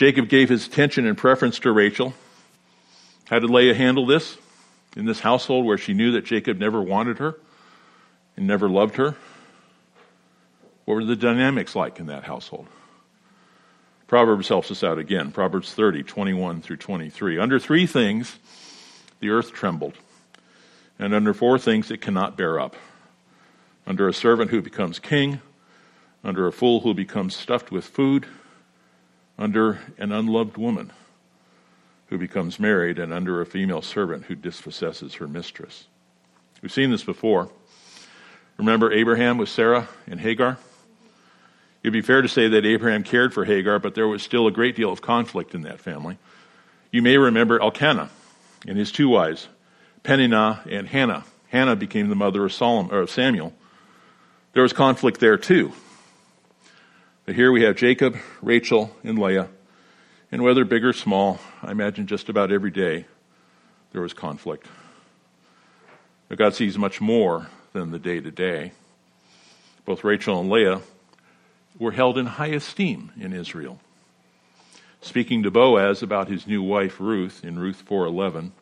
Jacob 0.00 0.30
gave 0.30 0.48
his 0.48 0.66
attention 0.66 1.06
and 1.06 1.18
preference 1.18 1.58
to 1.58 1.70
Rachel. 1.70 2.14
How 3.26 3.38
did 3.38 3.50
Leah 3.50 3.74
handle 3.74 4.06
this? 4.06 4.38
in 4.96 5.04
this 5.04 5.20
household 5.20 5.66
where 5.66 5.76
she 5.76 5.92
knew 5.92 6.12
that 6.12 6.24
Jacob 6.24 6.56
never 6.56 6.80
wanted 6.80 7.18
her 7.18 7.36
and 8.34 8.46
never 8.46 8.66
loved 8.66 8.96
her? 8.96 9.14
What 10.86 10.94
were 10.94 11.04
the 11.04 11.16
dynamics 11.16 11.76
like 11.76 12.00
in 12.00 12.06
that 12.06 12.24
household? 12.24 12.66
Proverbs 14.06 14.48
helps 14.48 14.70
us 14.70 14.82
out 14.82 14.96
again. 14.96 15.32
Proverbs 15.32 15.74
30, 15.74 16.02
21 16.04 16.62
through 16.62 16.78
23. 16.78 17.38
Under 17.38 17.58
three 17.58 17.86
things, 17.86 18.38
the 19.20 19.28
earth 19.28 19.52
trembled, 19.52 19.98
and 20.98 21.12
under 21.12 21.34
four 21.34 21.58
things 21.58 21.90
it 21.90 22.00
cannot 22.00 22.38
bear 22.38 22.58
up. 22.58 22.74
Under 23.86 24.08
a 24.08 24.14
servant 24.14 24.50
who 24.50 24.62
becomes 24.62 24.98
king, 24.98 25.42
under 26.24 26.46
a 26.46 26.52
fool 26.52 26.80
who 26.80 26.94
becomes 26.94 27.36
stuffed 27.36 27.70
with 27.70 27.84
food, 27.84 28.26
under 29.40 29.80
an 29.96 30.12
unloved 30.12 30.58
woman 30.58 30.92
who 32.08 32.18
becomes 32.18 32.60
married 32.60 32.98
and 32.98 33.12
under 33.12 33.40
a 33.40 33.46
female 33.46 33.80
servant 33.80 34.26
who 34.26 34.34
dispossesses 34.34 35.14
her 35.14 35.26
mistress. 35.26 35.86
We've 36.60 36.70
seen 36.70 36.90
this 36.90 37.04
before. 37.04 37.48
Remember 38.58 38.92
Abraham 38.92 39.38
with 39.38 39.48
Sarah 39.48 39.88
and 40.06 40.20
Hagar? 40.20 40.58
It'd 41.82 41.94
be 41.94 42.02
fair 42.02 42.20
to 42.20 42.28
say 42.28 42.48
that 42.48 42.66
Abraham 42.66 43.02
cared 43.02 43.32
for 43.32 43.46
Hagar, 43.46 43.78
but 43.78 43.94
there 43.94 44.06
was 44.06 44.22
still 44.22 44.46
a 44.46 44.52
great 44.52 44.76
deal 44.76 44.92
of 44.92 45.00
conflict 45.00 45.54
in 45.54 45.62
that 45.62 45.80
family. 45.80 46.18
You 46.90 47.00
may 47.00 47.16
remember 47.16 47.62
Elkanah 47.62 48.10
and 48.66 48.76
his 48.76 48.92
two 48.92 49.08
wives, 49.08 49.48
Peninnah 50.02 50.62
and 50.68 50.86
Hannah. 50.86 51.24
Hannah 51.48 51.76
became 51.76 52.10
the 52.10 52.14
mother 52.14 52.44
of, 52.44 52.52
Solomon, 52.52 52.94
or 52.94 53.06
Samuel. 53.06 53.54
There 54.52 54.62
was 54.62 54.74
conflict 54.74 55.20
there 55.20 55.38
too. 55.38 55.72
But 57.26 57.34
here 57.34 57.52
we 57.52 57.62
have 57.62 57.76
Jacob, 57.76 58.16
Rachel, 58.42 58.96
and 59.04 59.18
Leah 59.18 59.48
and 60.32 60.42
whether 60.42 60.64
big 60.64 60.84
or 60.84 60.92
small, 60.92 61.40
I 61.62 61.72
imagine 61.72 62.06
just 62.06 62.28
about 62.28 62.52
every 62.52 62.70
day 62.70 63.06
there 63.92 64.02
was 64.02 64.12
conflict. 64.12 64.66
But 66.28 66.38
God 66.38 66.54
sees 66.54 66.78
much 66.78 67.00
more 67.00 67.48
than 67.72 67.90
the 67.90 67.98
day 67.98 68.20
to 68.20 68.30
day. 68.30 68.72
Both 69.84 70.04
Rachel 70.04 70.40
and 70.40 70.48
Leah 70.48 70.82
were 71.78 71.92
held 71.92 72.16
in 72.16 72.26
high 72.26 72.48
esteem 72.48 73.10
in 73.18 73.32
Israel. 73.32 73.80
Speaking 75.00 75.42
to 75.42 75.50
Boaz 75.50 76.02
about 76.02 76.28
his 76.28 76.46
new 76.46 76.62
wife 76.62 77.00
Ruth 77.00 77.44
in 77.44 77.58
Ruth 77.58 77.82
4:11, 77.84 78.52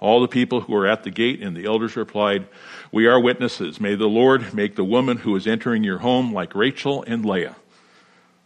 all 0.00 0.20
the 0.20 0.28
people 0.28 0.62
who 0.62 0.72
were 0.72 0.86
at 0.86 1.04
the 1.04 1.10
gate 1.10 1.40
and 1.42 1.56
the 1.56 1.66
elders 1.66 1.94
replied, 1.94 2.46
"We 2.90 3.06
are 3.06 3.20
witnesses. 3.20 3.80
May 3.80 3.94
the 3.94 4.08
Lord 4.08 4.52
make 4.52 4.74
the 4.74 4.84
woman 4.84 5.18
who 5.18 5.36
is 5.36 5.46
entering 5.46 5.84
your 5.84 5.98
home 5.98 6.32
like 6.34 6.54
Rachel 6.54 7.04
and 7.06 7.24
Leah." 7.24 7.56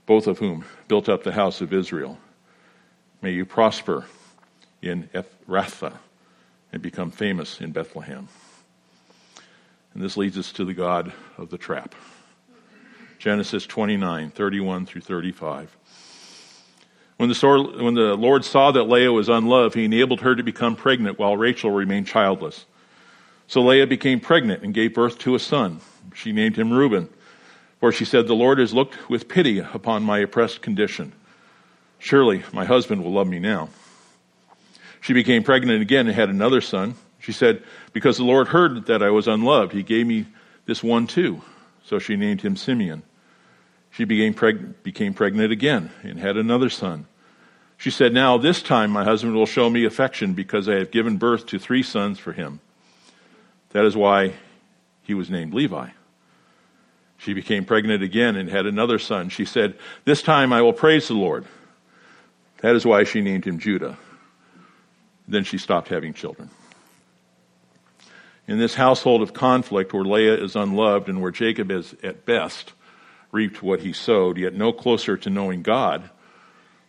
both 0.06 0.26
of 0.26 0.38
whom 0.38 0.64
built 0.88 1.08
up 1.08 1.22
the 1.22 1.32
house 1.32 1.60
of 1.60 1.72
Israel. 1.72 2.18
May 3.22 3.32
you 3.32 3.44
prosper 3.44 4.04
in 4.82 5.08
Ephrathah 5.14 5.98
and 6.72 6.82
become 6.82 7.10
famous 7.10 7.60
in 7.60 7.72
Bethlehem. 7.72 8.28
And 9.94 10.02
this 10.02 10.16
leads 10.16 10.36
us 10.36 10.52
to 10.52 10.64
the 10.64 10.74
God 10.74 11.12
of 11.38 11.50
the 11.50 11.58
trap. 11.58 11.94
Genesis 13.18 13.66
29, 13.66 14.30
31 14.30 14.84
through 14.84 15.00
35. 15.00 15.74
When 17.16 17.28
the, 17.28 18.16
Lord 18.18 18.44
saw 18.44 18.72
that 18.72 18.84
Leah 18.84 19.12
was 19.12 19.28
unloved, 19.28 19.74
he 19.74 19.84
enabled 19.84 20.20
her 20.22 20.34
to 20.34 20.42
become 20.42 20.76
pregnant 20.76 21.18
while 21.18 21.36
Rachel 21.36 21.70
remained 21.70 22.06
childless. 22.06 22.66
So 23.46 23.62
Leah 23.62 23.86
became 23.86 24.20
pregnant 24.20 24.62
and 24.62 24.74
gave 24.74 24.94
birth 24.94 25.18
to 25.20 25.34
a 25.34 25.38
son. 25.38 25.80
She 26.14 26.32
named 26.32 26.56
him 26.56 26.72
Reuben 26.72 27.08
for 27.84 27.92
she 27.92 28.06
said, 28.06 28.26
The 28.26 28.34
Lord 28.34 28.60
has 28.60 28.72
looked 28.72 29.10
with 29.10 29.28
pity 29.28 29.58
upon 29.58 30.04
my 30.04 30.20
oppressed 30.20 30.62
condition. 30.62 31.12
Surely 31.98 32.42
my 32.50 32.64
husband 32.64 33.04
will 33.04 33.12
love 33.12 33.28
me 33.28 33.38
now. 33.38 33.68
She 35.02 35.12
became 35.12 35.42
pregnant 35.42 35.82
again 35.82 36.06
and 36.06 36.16
had 36.16 36.30
another 36.30 36.62
son. 36.62 36.94
She 37.18 37.32
said, 37.32 37.62
Because 37.92 38.16
the 38.16 38.24
Lord 38.24 38.48
heard 38.48 38.86
that 38.86 39.02
I 39.02 39.10
was 39.10 39.28
unloved, 39.28 39.72
he 39.72 39.82
gave 39.82 40.06
me 40.06 40.24
this 40.64 40.82
one 40.82 41.06
too. 41.06 41.42
So 41.84 41.98
she 41.98 42.16
named 42.16 42.40
him 42.40 42.56
Simeon. 42.56 43.02
She 43.94 44.04
became, 44.04 44.34
preg- 44.34 44.74
became 44.82 45.14
pregnant 45.14 45.52
again 45.52 45.90
and 46.02 46.18
had 46.18 46.36
another 46.36 46.68
son. 46.68 47.06
She 47.76 47.90
said, 47.90 48.12
Now 48.12 48.38
this 48.38 48.60
time 48.60 48.90
my 48.90 49.04
husband 49.04 49.34
will 49.34 49.46
show 49.46 49.70
me 49.70 49.84
affection 49.84 50.34
because 50.34 50.68
I 50.68 50.74
have 50.74 50.90
given 50.90 51.16
birth 51.16 51.46
to 51.46 51.60
three 51.60 51.84
sons 51.84 52.18
for 52.18 52.32
him. 52.32 52.60
That 53.70 53.84
is 53.84 53.96
why 53.96 54.34
he 55.02 55.14
was 55.14 55.30
named 55.30 55.54
Levi. 55.54 55.90
She 57.18 57.34
became 57.34 57.64
pregnant 57.64 58.02
again 58.02 58.34
and 58.34 58.50
had 58.50 58.66
another 58.66 58.98
son. 58.98 59.28
She 59.28 59.44
said, 59.44 59.78
This 60.04 60.22
time 60.22 60.52
I 60.52 60.62
will 60.62 60.72
praise 60.72 61.06
the 61.06 61.14
Lord. 61.14 61.44
That 62.62 62.74
is 62.74 62.84
why 62.84 63.04
she 63.04 63.20
named 63.20 63.44
him 63.44 63.60
Judah. 63.60 63.96
Then 65.28 65.44
she 65.44 65.56
stopped 65.56 65.88
having 65.88 66.14
children. 66.14 66.50
In 68.48 68.58
this 68.58 68.74
household 68.74 69.22
of 69.22 69.32
conflict 69.32 69.92
where 69.92 70.04
Leah 70.04 70.42
is 70.42 70.56
unloved 70.56 71.08
and 71.08 71.22
where 71.22 71.30
Jacob 71.30 71.70
is 71.70 71.94
at 72.02 72.26
best 72.26 72.72
reaped 73.34 73.62
what 73.62 73.80
he 73.80 73.92
sowed, 73.92 74.38
yet 74.38 74.54
no 74.54 74.72
closer 74.72 75.16
to 75.16 75.28
knowing 75.28 75.60
God, 75.60 76.08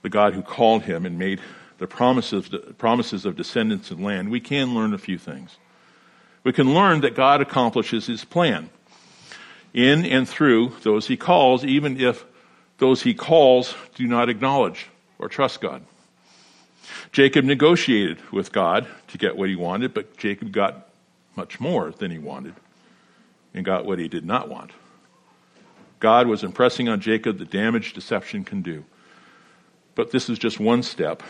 the 0.04 0.10
God 0.10 0.36
who 0.36 0.44
called 0.44 0.84
him 0.84 1.06
and 1.06 1.18
made 1.18 1.42
the 1.80 1.88
promises, 1.88 2.50
promises 2.78 3.26
of 3.26 3.36
descendants 3.36 3.90
and 3.90 4.04
land, 4.04 4.30
we 4.30 4.40
can 4.40 4.76
learn 4.76 4.94
a 4.94 4.98
few 5.00 5.18
things. 5.18 5.58
We 6.44 6.54
can 6.54 6.74
learn 6.76 7.02
that 7.02 7.16
God 7.16 7.42
accomplishes 7.42 8.06
his 8.06 8.24
plan 8.24 8.70
in 9.74 10.06
and 10.06 10.30
through 10.30 10.74
those 10.84 11.08
he 11.08 11.18
calls, 11.18 11.66
even 11.66 12.00
if 12.00 12.24
those 12.78 13.02
he 13.02 13.16
calls 13.16 13.74
do 13.96 14.06
not 14.06 14.30
acknowledge 14.30 14.88
or 15.18 15.28
trust 15.28 15.60
God. 15.60 15.84
Jacob 17.12 17.44
negotiated 17.44 18.20
with 18.32 18.52
God 18.52 18.88
to 19.08 19.18
get 19.18 19.36
what 19.36 19.50
he 19.50 19.56
wanted, 19.56 19.94
but 19.94 20.16
Jacob 20.18 20.52
got 20.52 20.88
much 21.36 21.60
more 21.60 21.92
than 21.92 22.12
he 22.12 22.20
wanted. 22.20 22.54
and 23.54 23.66
got 23.66 23.86
what 23.86 24.00
he 24.00 24.10
did 24.10 24.26
not 24.26 24.50
want. 24.50 24.72
God 26.00 26.28
was 26.28 26.44
impressing 26.44 26.90
on 26.90 27.00
Jacob 27.00 27.38
the 27.38 27.46
damage 27.46 27.94
deception 27.94 28.44
can 28.44 28.62
do. 28.62 28.86
But 29.96 30.12
this 30.12 30.30
is 30.30 30.38
just 30.38 30.60
one 30.60 30.84
step 30.84 31.24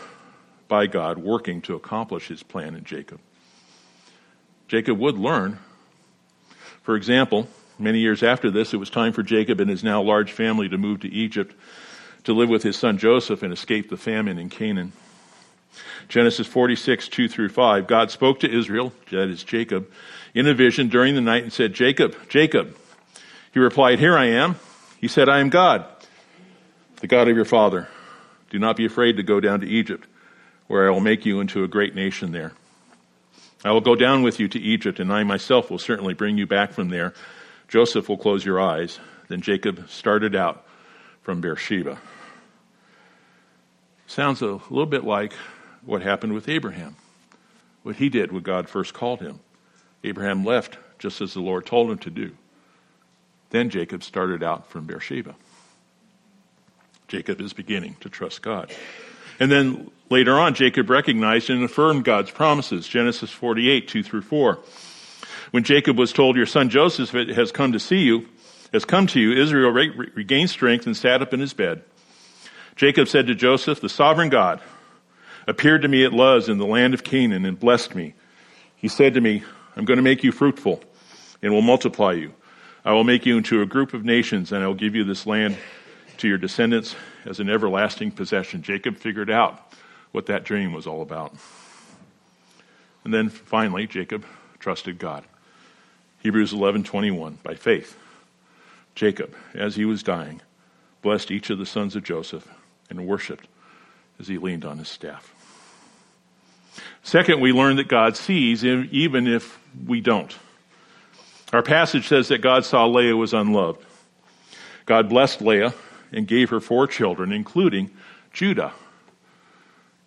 by 0.68 0.86
God 0.86 1.18
working 1.18 1.62
to 1.62 1.74
accomplish 1.74 2.28
his 2.28 2.42
plan 2.42 2.74
in 2.74 2.84
Jacob. 2.84 3.20
Jacob 4.68 4.98
would 4.98 5.16
learn. 5.16 5.58
For 6.82 6.96
example, 6.96 7.48
many 7.78 8.00
years 8.00 8.22
after 8.22 8.50
this, 8.50 8.74
it 8.74 8.78
was 8.78 8.90
time 8.90 9.12
for 9.12 9.22
Jacob 9.22 9.60
and 9.60 9.70
his 9.70 9.84
now 9.84 10.02
large 10.02 10.32
family 10.32 10.68
to 10.68 10.78
move 10.78 11.00
to 11.00 11.08
Egypt 11.08 11.54
to 12.24 12.32
live 12.32 12.48
with 12.48 12.64
his 12.64 12.76
son 12.76 12.98
Joseph 12.98 13.44
and 13.44 13.52
escape 13.52 13.88
the 13.88 13.96
famine 13.96 14.38
in 14.38 14.50
Canaan. 14.50 14.92
Genesis 16.08 16.46
46, 16.46 17.08
2 17.08 17.28
through 17.28 17.48
5. 17.50 17.86
God 17.86 18.10
spoke 18.10 18.40
to 18.40 18.52
Israel, 18.52 18.92
that 19.10 19.28
is 19.28 19.44
Jacob, 19.44 19.88
in 20.34 20.46
a 20.46 20.54
vision 20.54 20.88
during 20.88 21.14
the 21.14 21.20
night 21.20 21.44
and 21.44 21.52
said, 21.52 21.72
Jacob, 21.72 22.16
Jacob. 22.28 22.76
He 23.56 23.60
replied, 23.60 24.00
Here 24.00 24.18
I 24.18 24.26
am. 24.26 24.56
He 25.00 25.08
said, 25.08 25.30
I 25.30 25.38
am 25.40 25.48
God, 25.48 25.86
the 27.00 27.06
God 27.06 27.26
of 27.26 27.36
your 27.36 27.46
father. 27.46 27.88
Do 28.50 28.58
not 28.58 28.76
be 28.76 28.84
afraid 28.84 29.16
to 29.16 29.22
go 29.22 29.40
down 29.40 29.60
to 29.60 29.66
Egypt, 29.66 30.06
where 30.66 30.86
I 30.86 30.90
will 30.90 31.00
make 31.00 31.24
you 31.24 31.40
into 31.40 31.64
a 31.64 31.66
great 31.66 31.94
nation 31.94 32.32
there. 32.32 32.52
I 33.64 33.70
will 33.70 33.80
go 33.80 33.94
down 33.94 34.20
with 34.20 34.38
you 34.38 34.46
to 34.46 34.60
Egypt, 34.60 35.00
and 35.00 35.10
I 35.10 35.22
myself 35.22 35.70
will 35.70 35.78
certainly 35.78 36.12
bring 36.12 36.36
you 36.36 36.46
back 36.46 36.72
from 36.72 36.90
there. 36.90 37.14
Joseph 37.66 38.10
will 38.10 38.18
close 38.18 38.44
your 38.44 38.60
eyes. 38.60 38.98
Then 39.28 39.40
Jacob 39.40 39.88
started 39.88 40.36
out 40.36 40.66
from 41.22 41.40
Beersheba. 41.40 41.96
Sounds 44.06 44.42
a 44.42 44.60
little 44.68 44.84
bit 44.84 45.04
like 45.04 45.32
what 45.82 46.02
happened 46.02 46.34
with 46.34 46.50
Abraham, 46.50 46.94
what 47.84 47.96
he 47.96 48.10
did 48.10 48.32
when 48.32 48.42
God 48.42 48.68
first 48.68 48.92
called 48.92 49.20
him. 49.20 49.40
Abraham 50.04 50.44
left 50.44 50.76
just 50.98 51.22
as 51.22 51.32
the 51.32 51.40
Lord 51.40 51.64
told 51.64 51.90
him 51.90 51.96
to 51.96 52.10
do. 52.10 52.36
Then 53.50 53.70
Jacob 53.70 54.02
started 54.02 54.42
out 54.42 54.68
from 54.68 54.86
Beersheba. 54.86 55.34
Jacob 57.08 57.40
is 57.40 57.52
beginning 57.52 57.96
to 58.00 58.08
trust 58.08 58.42
God. 58.42 58.72
And 59.38 59.50
then 59.50 59.90
later 60.10 60.38
on, 60.38 60.54
Jacob 60.54 60.90
recognized 60.90 61.50
and 61.50 61.62
affirmed 61.62 62.04
God's 62.04 62.30
promises. 62.30 62.88
Genesis 62.88 63.30
48, 63.30 63.86
2 63.86 64.02
through 64.02 64.22
4. 64.22 64.58
When 65.50 65.62
Jacob 65.62 65.98
was 65.98 66.12
told, 66.12 66.36
Your 66.36 66.46
son 66.46 66.68
Joseph 66.68 67.10
has 67.10 67.52
come 67.52 67.72
to 67.72 67.80
see 67.80 68.00
you, 68.00 68.26
has 68.72 68.84
come 68.84 69.06
to 69.08 69.20
you, 69.20 69.32
Israel 69.32 69.70
re- 69.70 70.10
regained 70.14 70.50
strength 70.50 70.86
and 70.86 70.96
sat 70.96 71.22
up 71.22 71.32
in 71.32 71.40
his 71.40 71.54
bed. 71.54 71.82
Jacob 72.74 73.08
said 73.08 73.26
to 73.26 73.34
Joseph, 73.34 73.80
The 73.80 73.88
sovereign 73.88 74.28
God 74.28 74.60
appeared 75.46 75.82
to 75.82 75.88
me 75.88 76.04
at 76.04 76.12
Luz 76.12 76.48
in 76.48 76.58
the 76.58 76.66
land 76.66 76.94
of 76.94 77.04
Canaan 77.04 77.44
and 77.44 77.58
blessed 77.58 77.94
me. 77.94 78.14
He 78.74 78.88
said 78.88 79.14
to 79.14 79.20
me, 79.20 79.44
I'm 79.76 79.84
going 79.84 79.98
to 79.98 80.02
make 80.02 80.24
you 80.24 80.32
fruitful 80.32 80.82
and 81.42 81.52
will 81.52 81.62
multiply 81.62 82.12
you. 82.12 82.34
I 82.86 82.92
will 82.92 83.02
make 83.02 83.26
you 83.26 83.36
into 83.36 83.62
a 83.62 83.66
group 83.66 83.94
of 83.94 84.04
nations 84.04 84.52
and 84.52 84.62
I 84.62 84.68
will 84.68 84.74
give 84.74 84.94
you 84.94 85.02
this 85.02 85.26
land 85.26 85.56
to 86.18 86.28
your 86.28 86.38
descendants 86.38 86.94
as 87.24 87.40
an 87.40 87.50
everlasting 87.50 88.12
possession. 88.12 88.62
Jacob 88.62 88.96
figured 88.96 89.28
out 89.28 89.72
what 90.12 90.26
that 90.26 90.44
dream 90.44 90.72
was 90.72 90.86
all 90.86 91.02
about. 91.02 91.34
And 93.02 93.12
then 93.12 93.28
finally, 93.28 93.88
Jacob 93.88 94.24
trusted 94.60 95.00
God. 95.00 95.24
Hebrews 96.20 96.52
11:21 96.52 97.38
by 97.42 97.54
faith. 97.54 97.98
Jacob, 98.94 99.34
as 99.52 99.74
he 99.74 99.84
was 99.84 100.04
dying, 100.04 100.40
blessed 101.02 101.32
each 101.32 101.50
of 101.50 101.58
the 101.58 101.66
sons 101.66 101.96
of 101.96 102.04
Joseph 102.04 102.46
and 102.88 103.04
worshiped 103.04 103.48
as 104.20 104.28
he 104.28 104.38
leaned 104.38 104.64
on 104.64 104.78
his 104.78 104.88
staff. 104.88 105.34
Second, 107.02 107.40
we 107.40 107.50
learn 107.50 107.74
that 107.76 107.88
God 107.88 108.16
sees 108.16 108.64
even 108.64 109.26
if 109.26 109.58
we 109.86 110.00
don't. 110.00 110.36
Our 111.52 111.62
passage 111.62 112.08
says 112.08 112.28
that 112.28 112.40
God 112.40 112.64
saw 112.64 112.86
Leah 112.86 113.16
was 113.16 113.32
unloved. 113.32 113.84
God 114.84 115.08
blessed 115.08 115.40
Leah 115.40 115.74
and 116.12 116.26
gave 116.26 116.50
her 116.50 116.60
four 116.60 116.86
children, 116.86 117.32
including 117.32 117.90
Judah. 118.32 118.72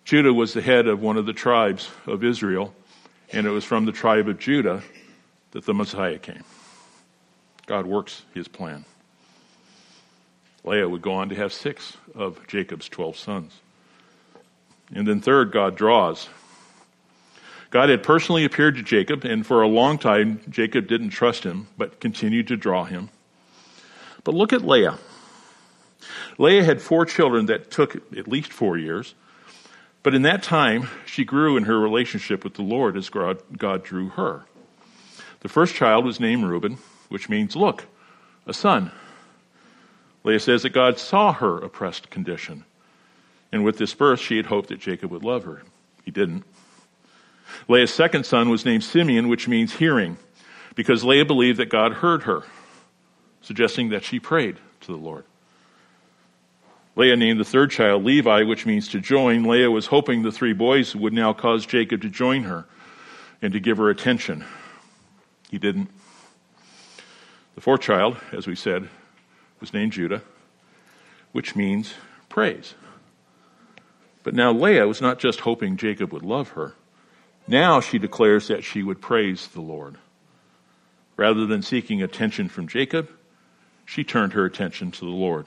Judah 0.04 0.32
was 0.32 0.52
the 0.52 0.62
head 0.62 0.86
of 0.86 1.00
one 1.00 1.16
of 1.16 1.26
the 1.26 1.32
tribes 1.32 1.90
of 2.06 2.24
Israel, 2.24 2.74
and 3.32 3.46
it 3.46 3.50
was 3.50 3.64
from 3.64 3.84
the 3.84 3.92
tribe 3.92 4.28
of 4.28 4.38
Judah 4.38 4.82
that 5.52 5.64
the 5.64 5.74
Messiah 5.74 6.18
came. 6.18 6.44
God 7.66 7.86
works 7.86 8.22
his 8.34 8.48
plan. 8.48 8.84
Leah 10.64 10.88
would 10.88 11.02
go 11.02 11.12
on 11.12 11.28
to 11.30 11.34
have 11.34 11.52
six 11.52 11.96
of 12.14 12.46
Jacob's 12.46 12.88
12 12.88 13.16
sons. 13.16 13.60
And 14.92 15.06
then, 15.06 15.20
third, 15.20 15.52
God 15.52 15.76
draws. 15.76 16.28
God 17.70 17.88
had 17.88 18.02
personally 18.02 18.44
appeared 18.44 18.74
to 18.76 18.82
Jacob, 18.82 19.24
and 19.24 19.46
for 19.46 19.62
a 19.62 19.68
long 19.68 19.96
time, 19.96 20.40
Jacob 20.50 20.88
didn't 20.88 21.10
trust 21.10 21.44
him, 21.44 21.68
but 21.78 22.00
continued 22.00 22.48
to 22.48 22.56
draw 22.56 22.84
him. 22.84 23.10
But 24.24 24.34
look 24.34 24.52
at 24.52 24.66
Leah. 24.66 24.98
Leah 26.36 26.64
had 26.64 26.82
four 26.82 27.04
children 27.04 27.46
that 27.46 27.70
took 27.70 27.96
at 28.16 28.26
least 28.26 28.52
four 28.52 28.76
years. 28.76 29.14
But 30.02 30.14
in 30.14 30.22
that 30.22 30.42
time, 30.42 30.88
she 31.06 31.24
grew 31.24 31.56
in 31.56 31.64
her 31.64 31.78
relationship 31.78 32.42
with 32.42 32.54
the 32.54 32.62
Lord 32.62 32.96
as 32.96 33.10
God 33.10 33.84
drew 33.84 34.08
her. 34.10 34.44
The 35.40 35.48
first 35.48 35.74
child 35.74 36.04
was 36.04 36.18
named 36.18 36.44
Reuben, 36.44 36.78
which 37.08 37.28
means, 37.28 37.54
look, 37.54 37.86
a 38.46 38.54
son. 38.54 38.90
Leah 40.24 40.40
says 40.40 40.62
that 40.62 40.72
God 40.72 40.98
saw 40.98 41.32
her 41.34 41.58
oppressed 41.58 42.10
condition. 42.10 42.64
And 43.52 43.64
with 43.64 43.78
this 43.78 43.94
birth, 43.94 44.20
she 44.20 44.36
had 44.36 44.46
hoped 44.46 44.70
that 44.70 44.80
Jacob 44.80 45.10
would 45.10 45.24
love 45.24 45.44
her. 45.44 45.62
He 46.04 46.10
didn't. 46.10 46.44
Leah's 47.68 47.92
second 47.92 48.24
son 48.24 48.48
was 48.48 48.64
named 48.64 48.84
Simeon, 48.84 49.28
which 49.28 49.48
means 49.48 49.74
hearing, 49.74 50.16
because 50.74 51.04
Leah 51.04 51.24
believed 51.24 51.58
that 51.58 51.68
God 51.68 51.94
heard 51.94 52.24
her, 52.24 52.42
suggesting 53.42 53.90
that 53.90 54.04
she 54.04 54.20
prayed 54.20 54.56
to 54.80 54.92
the 54.92 54.98
Lord. 54.98 55.24
Leah 56.96 57.16
named 57.16 57.40
the 57.40 57.44
third 57.44 57.70
child 57.70 58.04
Levi, 58.04 58.42
which 58.42 58.66
means 58.66 58.88
to 58.88 59.00
join. 59.00 59.44
Leah 59.44 59.70
was 59.70 59.86
hoping 59.86 60.22
the 60.22 60.32
three 60.32 60.52
boys 60.52 60.94
would 60.94 61.12
now 61.12 61.32
cause 61.32 61.64
Jacob 61.64 62.02
to 62.02 62.10
join 62.10 62.42
her 62.42 62.66
and 63.40 63.52
to 63.52 63.60
give 63.60 63.78
her 63.78 63.88
attention. 63.88 64.44
He 65.50 65.58
didn't. 65.58 65.88
The 67.54 67.60
fourth 67.60 67.80
child, 67.80 68.16
as 68.32 68.46
we 68.46 68.54
said, 68.54 68.88
was 69.60 69.72
named 69.72 69.92
Judah, 69.92 70.22
which 71.32 71.54
means 71.56 71.94
praise. 72.28 72.74
But 74.22 74.34
now 74.34 74.52
Leah 74.52 74.86
was 74.86 75.00
not 75.00 75.18
just 75.18 75.40
hoping 75.40 75.76
Jacob 75.76 76.12
would 76.12 76.22
love 76.22 76.50
her. 76.50 76.74
Now 77.50 77.80
she 77.80 77.98
declares 77.98 78.46
that 78.46 78.62
she 78.62 78.80
would 78.80 79.00
praise 79.00 79.48
the 79.48 79.60
Lord. 79.60 79.96
Rather 81.16 81.46
than 81.46 81.62
seeking 81.62 82.00
attention 82.00 82.48
from 82.48 82.68
Jacob, 82.68 83.10
she 83.84 84.04
turned 84.04 84.34
her 84.34 84.44
attention 84.44 84.92
to 84.92 85.00
the 85.00 85.10
Lord. 85.10 85.46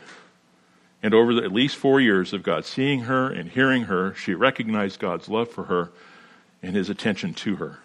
And 1.01 1.13
over 1.13 1.33
the, 1.33 1.43
at 1.43 1.53
least 1.53 1.77
four 1.77 2.01
years 2.01 2.33
of 2.33 2.43
God 2.43 2.65
seeing 2.65 3.03
her 3.03 3.29
and 3.29 3.49
hearing 3.49 3.83
her, 3.83 4.13
she 4.15 4.33
recognized 4.33 4.99
God's 4.99 5.29
love 5.29 5.49
for 5.49 5.63
her 5.63 5.93
and 6.61 6.75
his 6.75 6.89
attention 6.89 7.33
to 7.35 7.55
her. 7.55 7.79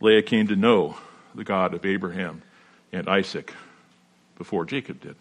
Leah 0.00 0.22
came 0.22 0.48
to 0.48 0.56
know 0.56 0.96
the 1.32 1.44
God 1.44 1.74
of 1.74 1.86
Abraham 1.86 2.42
and 2.92 3.08
Isaac 3.08 3.54
before 4.36 4.64
Jacob 4.64 5.00
did. 5.00 5.14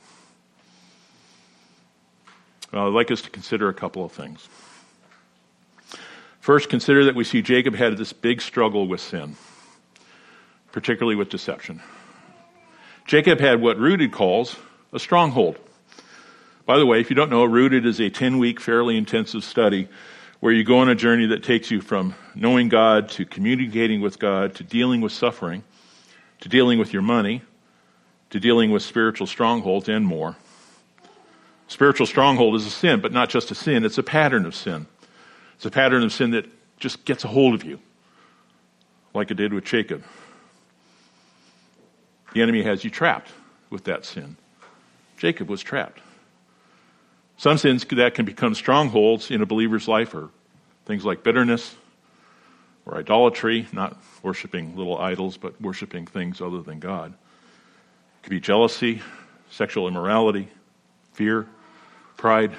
Well, 2.73 2.87
I'd 2.87 2.93
like 2.93 3.11
us 3.11 3.21
to 3.21 3.29
consider 3.29 3.69
a 3.69 3.75
couple 3.75 4.03
of 4.03 4.11
things. 4.11 4.49
First, 6.41 6.69
consider 6.69 7.05
that 7.05 7.15
we 7.15 7.23
see 7.23 7.43
Jacob 7.43 7.75
had 7.75 7.97
this 7.97 8.13
big 8.13 8.41
struggle 8.41 8.87
with 8.87 8.99
sin, 8.99 9.35
particularly 10.71 11.15
with 11.15 11.29
deception. 11.29 11.81
Jacob 13.05 13.39
had 13.39 13.61
what 13.61 13.77
Rooted 13.77 14.11
calls 14.11 14.55
a 14.91 14.99
stronghold. 14.99 15.59
By 16.65 16.79
the 16.79 16.85
way, 16.85 16.99
if 16.99 17.11
you 17.11 17.15
don't 17.15 17.29
know, 17.29 17.45
Rooted 17.45 17.85
is 17.85 17.99
a 17.99 18.09
10 18.09 18.39
week, 18.39 18.59
fairly 18.59 18.97
intensive 18.97 19.43
study 19.43 19.87
where 20.39 20.51
you 20.51 20.63
go 20.63 20.79
on 20.79 20.89
a 20.89 20.95
journey 20.95 21.27
that 21.27 21.43
takes 21.43 21.69
you 21.69 21.79
from 21.79 22.15
knowing 22.33 22.69
God 22.69 23.09
to 23.09 23.25
communicating 23.25 24.01
with 24.01 24.17
God 24.17 24.55
to 24.55 24.63
dealing 24.63 24.99
with 24.99 25.11
suffering 25.11 25.63
to 26.39 26.49
dealing 26.49 26.79
with 26.79 26.91
your 26.91 27.03
money 27.03 27.43
to 28.31 28.39
dealing 28.39 28.71
with 28.71 28.81
spiritual 28.81 29.27
strongholds 29.27 29.87
and 29.87 30.07
more. 30.07 30.37
Spiritual 31.67 32.07
stronghold 32.07 32.55
is 32.55 32.65
a 32.65 32.71
sin, 32.71 32.99
but 32.99 33.13
not 33.13 33.29
just 33.29 33.51
a 33.51 33.55
sin, 33.55 33.85
it's 33.85 33.99
a 33.99 34.03
pattern 34.03 34.45
of 34.45 34.55
sin. 34.55 34.87
It's 35.61 35.65
a 35.67 35.69
pattern 35.69 36.01
of 36.01 36.11
sin 36.11 36.31
that 36.31 36.47
just 36.79 37.05
gets 37.05 37.23
a 37.23 37.27
hold 37.27 37.53
of 37.53 37.63
you, 37.63 37.77
like 39.13 39.29
it 39.29 39.35
did 39.35 39.53
with 39.53 39.63
Jacob. 39.63 40.03
The 42.33 42.41
enemy 42.41 42.63
has 42.63 42.83
you 42.83 42.89
trapped 42.89 43.29
with 43.69 43.83
that 43.83 44.03
sin. 44.03 44.37
Jacob 45.17 45.51
was 45.51 45.61
trapped. 45.61 45.99
Some 47.37 47.59
sins 47.59 47.85
that 47.91 48.15
can 48.15 48.25
become 48.25 48.55
strongholds 48.55 49.29
in 49.29 49.43
a 49.43 49.45
believer's 49.45 49.87
life 49.87 50.15
are 50.15 50.31
things 50.87 51.05
like 51.05 51.21
bitterness 51.21 51.75
or 52.87 52.97
idolatry, 52.97 53.67
not 53.71 54.01
worshiping 54.23 54.75
little 54.75 54.97
idols, 54.97 55.37
but 55.37 55.61
worshiping 55.61 56.07
things 56.07 56.41
other 56.41 56.63
than 56.63 56.79
God. 56.79 57.11
It 57.11 58.23
could 58.23 58.31
be 58.31 58.39
jealousy, 58.39 59.03
sexual 59.51 59.87
immorality, 59.87 60.47
fear, 61.13 61.45
pride, 62.17 62.55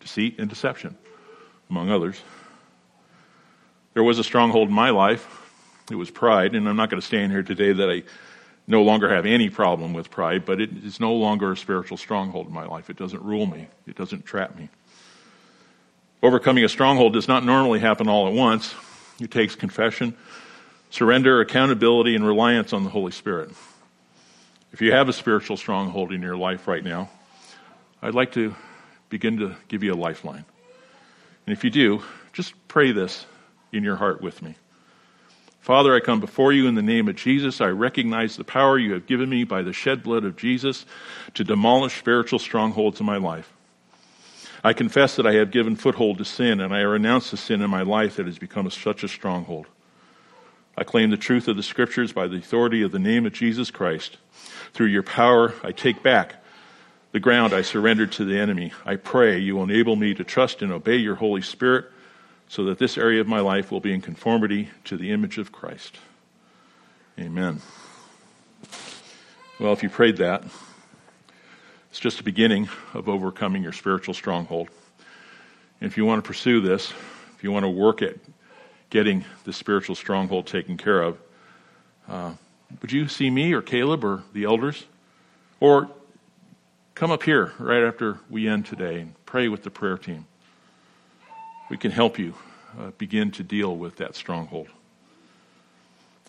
deceit, 0.00 0.36
and 0.38 0.48
deception 0.48 0.96
among 1.70 1.90
others. 1.90 2.20
There 3.94 4.02
was 4.02 4.18
a 4.18 4.24
stronghold 4.24 4.68
in 4.68 4.74
my 4.74 4.90
life. 4.90 5.26
It 5.90 5.96
was 5.96 6.10
pride, 6.10 6.54
and 6.54 6.68
I'm 6.68 6.76
not 6.76 6.90
going 6.90 7.00
to 7.00 7.06
stand 7.06 7.32
here 7.32 7.42
today 7.42 7.72
that 7.72 7.90
I 7.90 8.02
no 8.66 8.82
longer 8.82 9.08
have 9.08 9.26
any 9.26 9.48
problem 9.48 9.92
with 9.92 10.10
pride, 10.10 10.44
but 10.44 10.60
it 10.60 10.70
is 10.84 10.98
no 10.98 11.14
longer 11.14 11.52
a 11.52 11.56
spiritual 11.56 11.96
stronghold 11.96 12.48
in 12.48 12.52
my 12.52 12.66
life. 12.66 12.90
It 12.90 12.96
doesn't 12.96 13.22
rule 13.22 13.46
me, 13.46 13.68
it 13.86 13.96
doesn't 13.96 14.26
trap 14.26 14.56
me. 14.58 14.68
Overcoming 16.22 16.64
a 16.64 16.68
stronghold 16.68 17.12
does 17.12 17.28
not 17.28 17.44
normally 17.44 17.78
happen 17.78 18.08
all 18.08 18.26
at 18.26 18.32
once. 18.32 18.74
It 19.20 19.30
takes 19.30 19.54
confession, 19.54 20.16
surrender, 20.90 21.40
accountability, 21.40 22.16
and 22.16 22.26
reliance 22.26 22.72
on 22.72 22.84
the 22.84 22.90
Holy 22.90 23.12
Spirit. 23.12 23.50
If 24.72 24.82
you 24.82 24.92
have 24.92 25.08
a 25.08 25.12
spiritual 25.12 25.56
stronghold 25.56 26.12
in 26.12 26.20
your 26.20 26.36
life 26.36 26.66
right 26.66 26.84
now, 26.84 27.08
I'd 28.02 28.14
like 28.14 28.32
to 28.32 28.54
begin 29.08 29.38
to 29.38 29.56
give 29.68 29.82
you 29.82 29.94
a 29.94 29.96
lifeline. 29.96 30.44
And 31.46 31.56
if 31.56 31.64
you 31.64 31.70
do, 31.70 32.02
just 32.32 32.54
pray 32.68 32.92
this 32.92 33.24
in 33.72 33.84
your 33.84 33.96
heart 33.96 34.20
with 34.20 34.42
me. 34.42 34.56
Father, 35.60 35.94
I 35.94 36.00
come 36.00 36.20
before 36.20 36.52
you 36.52 36.68
in 36.68 36.76
the 36.76 36.82
name 36.82 37.08
of 37.08 37.16
Jesus. 37.16 37.60
I 37.60 37.68
recognize 37.68 38.36
the 38.36 38.44
power 38.44 38.78
you 38.78 38.92
have 38.92 39.06
given 39.06 39.28
me 39.28 39.44
by 39.44 39.62
the 39.62 39.72
shed 39.72 40.02
blood 40.02 40.24
of 40.24 40.36
Jesus 40.36 40.86
to 41.34 41.42
demolish 41.42 41.98
spiritual 41.98 42.38
strongholds 42.38 43.00
in 43.00 43.06
my 43.06 43.16
life. 43.16 43.52
I 44.62 44.72
confess 44.72 45.16
that 45.16 45.26
I 45.26 45.34
have 45.34 45.50
given 45.50 45.76
foothold 45.76 46.18
to 46.18 46.24
sin, 46.24 46.60
and 46.60 46.74
I 46.74 46.80
renounce 46.80 47.30
the 47.30 47.36
sin 47.36 47.62
in 47.62 47.70
my 47.70 47.82
life 47.82 48.16
that 48.16 48.26
has 48.26 48.38
become 48.38 48.70
such 48.70 49.02
a 49.02 49.08
stronghold. 49.08 49.66
I 50.76 50.84
claim 50.84 51.10
the 51.10 51.16
truth 51.16 51.48
of 51.48 51.56
the 51.56 51.62
Scriptures 51.62 52.12
by 52.12 52.26
the 52.26 52.36
authority 52.36 52.82
of 52.82 52.92
the 52.92 52.98
name 52.98 53.26
of 53.26 53.32
Jesus 53.32 53.70
Christ. 53.70 54.18
Through 54.72 54.88
your 54.88 55.02
power, 55.02 55.54
I 55.62 55.72
take 55.72 56.02
back 56.02 56.44
the 57.12 57.20
ground 57.20 57.52
I 57.52 57.62
surrendered 57.62 58.12
to 58.12 58.24
the 58.24 58.38
enemy. 58.38 58.72
I 58.84 58.96
pray 58.96 59.38
you 59.38 59.56
will 59.56 59.64
enable 59.64 59.96
me 59.96 60.14
to 60.14 60.24
trust 60.24 60.62
and 60.62 60.72
obey 60.72 60.96
your 60.96 61.14
Holy 61.14 61.42
Spirit 61.42 61.86
so 62.48 62.64
that 62.64 62.78
this 62.78 62.96
area 62.98 63.20
of 63.20 63.26
my 63.26 63.40
life 63.40 63.70
will 63.70 63.80
be 63.80 63.92
in 63.92 64.00
conformity 64.00 64.68
to 64.84 64.96
the 64.96 65.12
image 65.12 65.38
of 65.38 65.52
Christ. 65.52 65.98
Amen. 67.18 67.60
Well, 69.58 69.72
if 69.72 69.82
you 69.82 69.88
prayed 69.88 70.18
that, 70.18 70.44
it's 71.90 71.98
just 71.98 72.18
the 72.18 72.22
beginning 72.22 72.68
of 72.92 73.08
overcoming 73.08 73.62
your 73.62 73.72
spiritual 73.72 74.12
stronghold. 74.12 74.68
And 75.80 75.90
if 75.90 75.96
you 75.96 76.04
want 76.04 76.22
to 76.22 76.26
pursue 76.26 76.60
this, 76.60 76.92
if 77.36 77.42
you 77.42 77.50
want 77.52 77.64
to 77.64 77.70
work 77.70 78.02
at 78.02 78.16
getting 78.90 79.24
the 79.44 79.52
spiritual 79.52 79.94
stronghold 79.94 80.46
taken 80.46 80.76
care 80.76 81.00
of, 81.00 81.18
uh, 82.08 82.32
would 82.82 82.92
you 82.92 83.08
see 83.08 83.30
me 83.30 83.52
or 83.52 83.62
Caleb 83.62 84.04
or 84.04 84.22
the 84.32 84.44
elders? 84.44 84.84
Or 85.58 85.88
come 86.96 87.10
up 87.10 87.22
here 87.22 87.52
right 87.58 87.84
after 87.84 88.18
we 88.30 88.48
end 88.48 88.64
today 88.64 89.00
and 89.00 89.14
pray 89.26 89.48
with 89.48 89.62
the 89.62 89.70
prayer 89.70 89.98
team. 89.98 90.26
We 91.68 91.76
can 91.76 91.90
help 91.90 92.18
you 92.18 92.34
uh, 92.78 92.90
begin 92.96 93.30
to 93.32 93.42
deal 93.42 93.76
with 93.76 93.96
that 93.96 94.16
stronghold. 94.16 94.68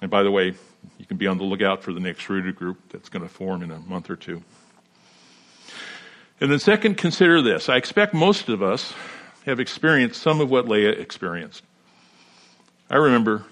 And 0.02 0.12
by 0.12 0.24
the 0.24 0.30
way, 0.30 0.54
you 0.98 1.06
can 1.08 1.16
be 1.16 1.26
on 1.26 1.38
the 1.38 1.46
lookout 1.46 1.84
for 1.84 1.94
the 1.94 2.02
next 2.02 2.28
rooted 2.30 2.58
group 2.58 2.78
that's 2.90 3.08
going 3.08 3.24
to 3.24 3.30
form 3.30 3.64
in 3.64 3.72
a 3.72 3.80
month 3.80 4.10
or 4.10 4.18
two. 4.18 4.44
And 6.42 6.52
then, 6.52 6.60
second, 6.60 6.98
consider 6.98 7.42
this. 7.42 7.70
I 7.70 7.78
expect 7.78 8.14
most 8.14 8.50
of 8.50 8.62
us 8.62 8.94
have 9.46 9.62
experienced 9.62 10.22
some 10.22 10.42
of 10.42 10.52
what 10.52 10.68
Leah 10.68 10.92
experienced. 10.92 11.64
I 12.90 12.98
remember 12.98 13.46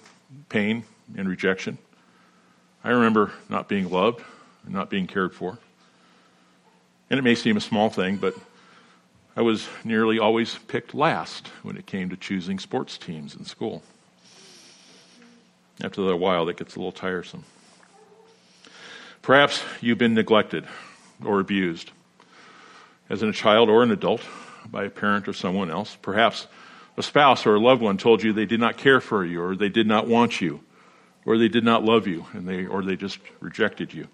pain 0.50 0.84
and 1.18 1.30
rejection. 1.30 1.78
I 2.84 2.90
remember 2.90 3.32
not 3.48 3.70
being 3.70 3.90
loved 3.90 4.22
and 4.66 4.74
not 4.74 4.90
being 4.90 5.08
cared 5.08 5.34
for. 5.34 5.58
And 7.10 7.20
it 7.20 7.24
may 7.24 7.36
seem 7.36 7.58
a 7.58 7.62
small 7.62 7.90
thing, 7.90 8.18
but 8.18 8.36
I 9.36 9.42
was 9.42 9.68
nearly 9.84 10.18
always 10.18 10.56
picked 10.68 10.94
last 10.96 11.48
when 11.62 11.78
it 11.78 11.86
came 11.86 12.10
to 12.10 12.18
choosing 12.18 12.58
sports 12.58 12.98
teams 12.98 13.36
in 13.36 13.46
school. 13.46 13.84
After 15.84 16.10
a 16.10 16.16
while, 16.16 16.46
that 16.46 16.58
gets 16.58 16.76
a 16.76 16.80
little 16.80 16.92
tiresome. 16.92 17.44
Perhaps 19.22 19.62
you've 19.82 19.98
been 19.98 20.14
neglected 20.14 20.66
or 21.24 21.40
abused 21.40 21.92
as 23.10 23.22
a 23.22 23.32
child 23.32 23.70
or 23.70 23.84
an 23.84 23.92
adult 23.92 24.22
by 24.72 24.86
a 24.86 24.90
parent 24.90 25.28
or 25.28 25.34
someone 25.34 25.70
else. 25.70 25.98
Perhaps 26.02 26.48
a 26.98 27.04
spouse 27.04 27.46
or 27.46 27.56
a 27.56 27.60
loved 27.60 27.82
one 27.82 27.98
told 27.98 28.24
you 28.24 28.32
they 28.32 28.46
did 28.46 28.60
not 28.60 28.78
care 28.78 29.02
for 29.02 29.26
you 29.26 29.42
or 29.44 29.56
they 29.56 29.70
did 29.70 29.86
not 29.86 30.08
want 30.08 30.42
you 30.42 30.62
or 31.26 31.38
they 31.38 31.50
did 31.50 31.64
not 31.64 31.84
love 31.84 32.08
you 32.08 32.26
and 32.34 32.48
they 32.48 32.66
or 32.66 32.84
they 32.84 32.96
just 32.96 33.20
rejected 33.42 33.94
you. 33.94 34.08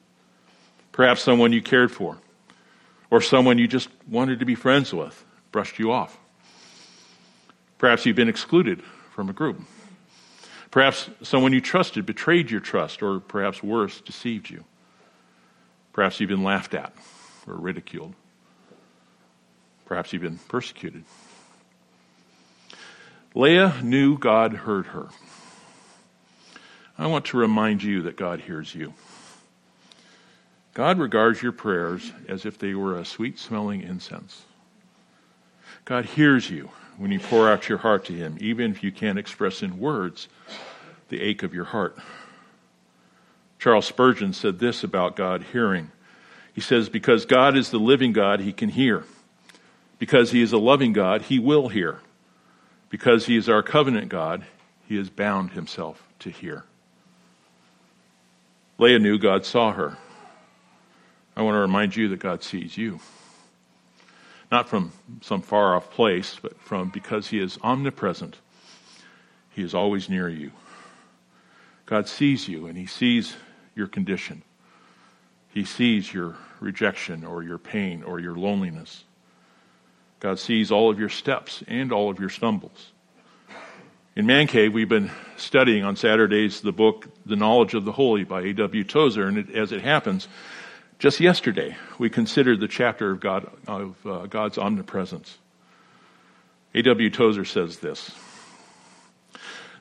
Perhaps 0.92 1.22
someone 1.22 1.54
you 1.54 1.62
cared 1.62 1.92
for 1.92 2.18
or 3.12 3.22
someone 3.22 3.60
you 3.60 3.68
just 3.68 3.90
wanted 4.10 4.40
to 4.40 4.46
be 4.46 4.56
friends 4.56 4.92
with 4.92 5.24
brushed 5.52 5.78
you 5.78 5.92
off. 5.92 6.18
Perhaps 7.78 8.06
you've 8.06 8.16
been 8.16 8.30
excluded 8.30 8.82
from 9.12 9.30
a 9.30 9.34
group. 9.34 9.62
Perhaps 10.72 11.10
someone 11.22 11.52
you 11.52 11.60
trusted 11.60 12.06
betrayed 12.06 12.50
your 12.50 12.62
trust 12.62 13.04
or 13.04 13.20
perhaps 13.20 13.62
worse 13.62 14.00
deceived 14.02 14.50
you. 14.50 14.64
Perhaps 15.92 16.20
you've 16.20 16.30
been 16.30 16.44
laughed 16.44 16.74
at 16.74 16.94
or 17.46 17.56
ridiculed. 17.56 18.16
Perhaps 19.86 20.14
you've 20.14 20.22
been 20.22 20.40
persecuted. 20.48 21.04
Leah 23.36 23.76
knew 23.84 24.18
God 24.18 24.54
heard 24.54 24.88
her. 24.88 25.10
I 26.98 27.08
want 27.08 27.26
to 27.26 27.38
remind 27.38 27.84
you 27.84 28.04
that 28.04 28.16
God 28.16 28.40
hears 28.40 28.74
you. 28.74 28.94
God 30.82 30.98
regards 30.98 31.44
your 31.44 31.52
prayers 31.52 32.12
as 32.28 32.44
if 32.44 32.58
they 32.58 32.74
were 32.74 32.98
a 32.98 33.06
sweet 33.06 33.38
smelling 33.38 33.84
incense. 33.84 34.46
God 35.86 36.06
hears 36.06 36.50
you 36.50 36.72
when 36.98 37.12
you 37.12 37.20
pour 37.20 37.48
out 37.48 37.70
your 37.70 37.78
heart 37.78 38.04
to 38.06 38.14
Him, 38.14 38.36
even 38.42 38.72
if 38.72 38.82
you 38.82 38.92
can't 38.92 39.20
express 39.20 39.62
in 39.62 39.78
words 39.78 40.28
the 41.10 41.22
ache 41.22 41.44
of 41.44 41.54
your 41.54 41.66
heart. 41.66 42.00
Charles 43.60 43.86
Spurgeon 43.86 44.34
said 44.34 44.58
this 44.58 44.84
about 44.84 45.16
God 45.16 45.44
hearing. 45.52 45.92
He 46.52 46.62
says, 46.62 46.90
Because 46.90 47.28
God 47.28 47.56
is 47.56 47.70
the 47.70 47.78
living 47.78 48.12
God, 48.12 48.40
He 48.40 48.52
can 48.52 48.70
hear. 48.70 49.04
Because 50.00 50.32
he 50.32 50.42
is 50.42 50.52
a 50.52 50.58
loving 50.58 50.94
God, 50.94 51.22
he 51.22 51.38
will 51.38 51.68
hear. 51.68 52.00
Because 52.90 53.28
he 53.28 53.38
is 53.38 53.48
our 53.48 53.62
covenant 53.62 54.10
God, 54.10 54.48
he 54.90 54.98
has 54.98 55.12
bound 55.12 55.52
himself 55.52 56.02
to 56.18 56.32
hear. 56.32 56.64
Leah 58.80 58.98
knew 58.98 59.20
God 59.20 59.46
saw 59.46 59.74
her. 59.74 60.00
I 61.36 61.42
want 61.42 61.56
to 61.56 61.60
remind 61.60 61.96
you 61.96 62.10
that 62.10 62.20
God 62.20 62.44
sees 62.44 62.78
you. 62.78 63.00
Not 64.52 64.68
from 64.68 64.92
some 65.22 65.42
far 65.42 65.76
off 65.76 65.92
place, 65.92 66.38
but 66.42 66.60
from 66.60 66.90
because 66.90 67.28
he 67.28 67.40
is 67.40 67.58
omnipresent. 67.64 68.38
He 69.50 69.64
is 69.64 69.74
always 69.74 70.10
near 70.10 70.28
you. 70.28 70.52
God 71.86 72.08
sees 72.08 72.48
you 72.48 72.68
and 72.68 72.78
he 72.78 72.86
sees 72.86 73.36
your 73.76 73.88
condition. 73.88 74.44
He 75.54 75.66
sees 75.66 76.14
your 76.14 76.36
rejection 76.60 77.26
or 77.26 77.44
your 77.44 77.58
pain 77.58 78.04
or 78.04 78.20
your 78.20 78.36
loneliness. 78.36 79.04
God 80.20 80.40
sees 80.40 80.72
all 80.72 80.90
of 80.90 81.00
your 81.00 81.10
steps 81.10 81.64
and 81.68 81.92
all 81.92 82.10
of 82.10 82.20
your 82.20 82.30
stumbles. 82.30 82.92
In 84.16 84.26
Man 84.26 84.48
Cave, 84.48 84.74
we've 84.74 84.90
been 84.90 85.12
studying 85.38 85.84
on 85.84 85.96
Saturdays 85.96 86.62
the 86.62 86.72
book 86.72 87.08
The 87.26 87.36
Knowledge 87.36 87.74
of 87.74 87.86
the 87.86 87.94
Holy 87.94 88.24
by 88.24 88.42
A.W. 88.42 88.84
Tozer, 88.84 89.26
and 89.28 89.38
it, 89.38 89.56
as 89.56 89.72
it 89.72 89.82
happens, 89.82 90.28
just 91.02 91.20
yesterday 91.20 91.76
we 91.98 92.12
considered 92.12 92.60
the 92.60 92.68
chapter 92.68 93.10
of, 93.10 93.20
God, 93.20 93.50
of 93.66 94.06
uh, 94.06 94.28
God's 94.28 94.60
omnipresence. 94.60 95.40
A.W. 96.76 97.10
Tozer 97.10 97.44
says 97.44 97.80
this. 97.80 98.12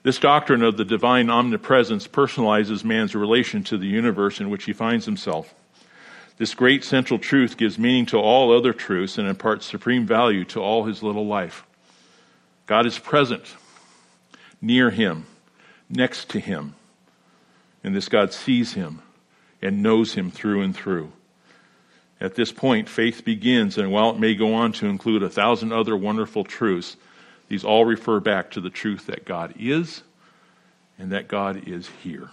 This 0.03 0.19
doctrine 0.19 0.63
of 0.63 0.79
the 0.79 0.85
divine 0.87 1.29
omnipresence 1.29 2.09
personalizes 2.09 2.85
man's 2.85 3.15
relation 3.15 3.63
to 3.65 3.77
the 3.77 3.87
universe 3.87 4.41
in 4.41 4.49
which 4.49 4.65
he 4.65 4.73
finds 4.73 5.05
himself. 5.05 5.55
This 6.39 6.55
great 6.55 6.85
central 6.85 7.19
truth 7.19 7.59
gives 7.59 7.79
meaning 7.79 8.07
to 8.07 8.17
all 8.17 8.57
other 8.57 8.73
truths 8.73 9.19
and 9.19 9.29
imparts 9.29 9.67
supreme 9.67 10.07
value 10.07 10.47
to 10.47 10.61
all 10.61 10.85
his 10.85 11.03
little 11.03 11.27
life. 11.27 11.67
God 12.65 12.87
is 12.87 12.99
present, 12.99 13.57
near 14.63 14.89
him, 14.89 15.27
next 15.91 16.31
to 16.31 16.41
him. 16.41 16.77
And 17.85 17.95
this 17.95 18.09
God 18.09 18.33
sees 18.33 18.73
him 18.73 19.03
and 19.63 19.83
knows 19.83 20.15
him 20.15 20.31
through 20.31 20.63
and 20.63 20.75
through. 20.75 21.13
At 22.21 22.35
this 22.35 22.53
point, 22.53 22.89
faith 22.89 23.25
begins, 23.25 23.79
and 23.79 23.91
while 23.91 24.11
it 24.11 24.19
may 24.19 24.35
go 24.35 24.55
on 24.55 24.73
to 24.73 24.87
include 24.87 25.23
a 25.23 25.31
thousand 25.31 25.73
other 25.73 25.97
wonderful 25.97 26.45
truths, 26.45 26.97
these 27.49 27.65
all 27.65 27.85
refer 27.85 28.21
back 28.21 28.51
to 28.53 28.61
the 28.61 28.71
truth 28.71 29.07
that 29.07 29.25
God 29.25 29.55
is 29.59 30.03
and 30.99 31.13
that 31.13 31.29
God 31.29 31.67
is 31.67 31.89
here. 32.03 32.31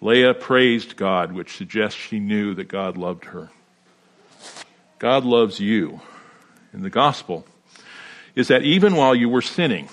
Leah 0.00 0.34
praised 0.34 0.96
God, 0.96 1.32
which 1.32 1.56
suggests 1.56 1.98
she 1.98 2.18
knew 2.18 2.54
that 2.54 2.66
God 2.68 2.96
loved 2.96 3.26
her. 3.26 3.50
God 4.98 5.24
loves 5.24 5.60
you. 5.60 6.00
In 6.72 6.82
the 6.82 6.90
gospel 6.90 7.46
is 8.34 8.48
that 8.48 8.62
even 8.62 8.96
while 8.96 9.14
you 9.14 9.28
were 9.28 9.42
sinning, 9.42 9.88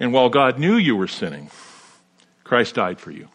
and 0.00 0.12
while 0.12 0.30
God 0.30 0.58
knew 0.58 0.76
you 0.76 0.96
were 0.96 1.06
sinning, 1.06 1.50
Christ 2.42 2.74
died 2.76 2.98
for 2.98 3.10
you. 3.10 3.28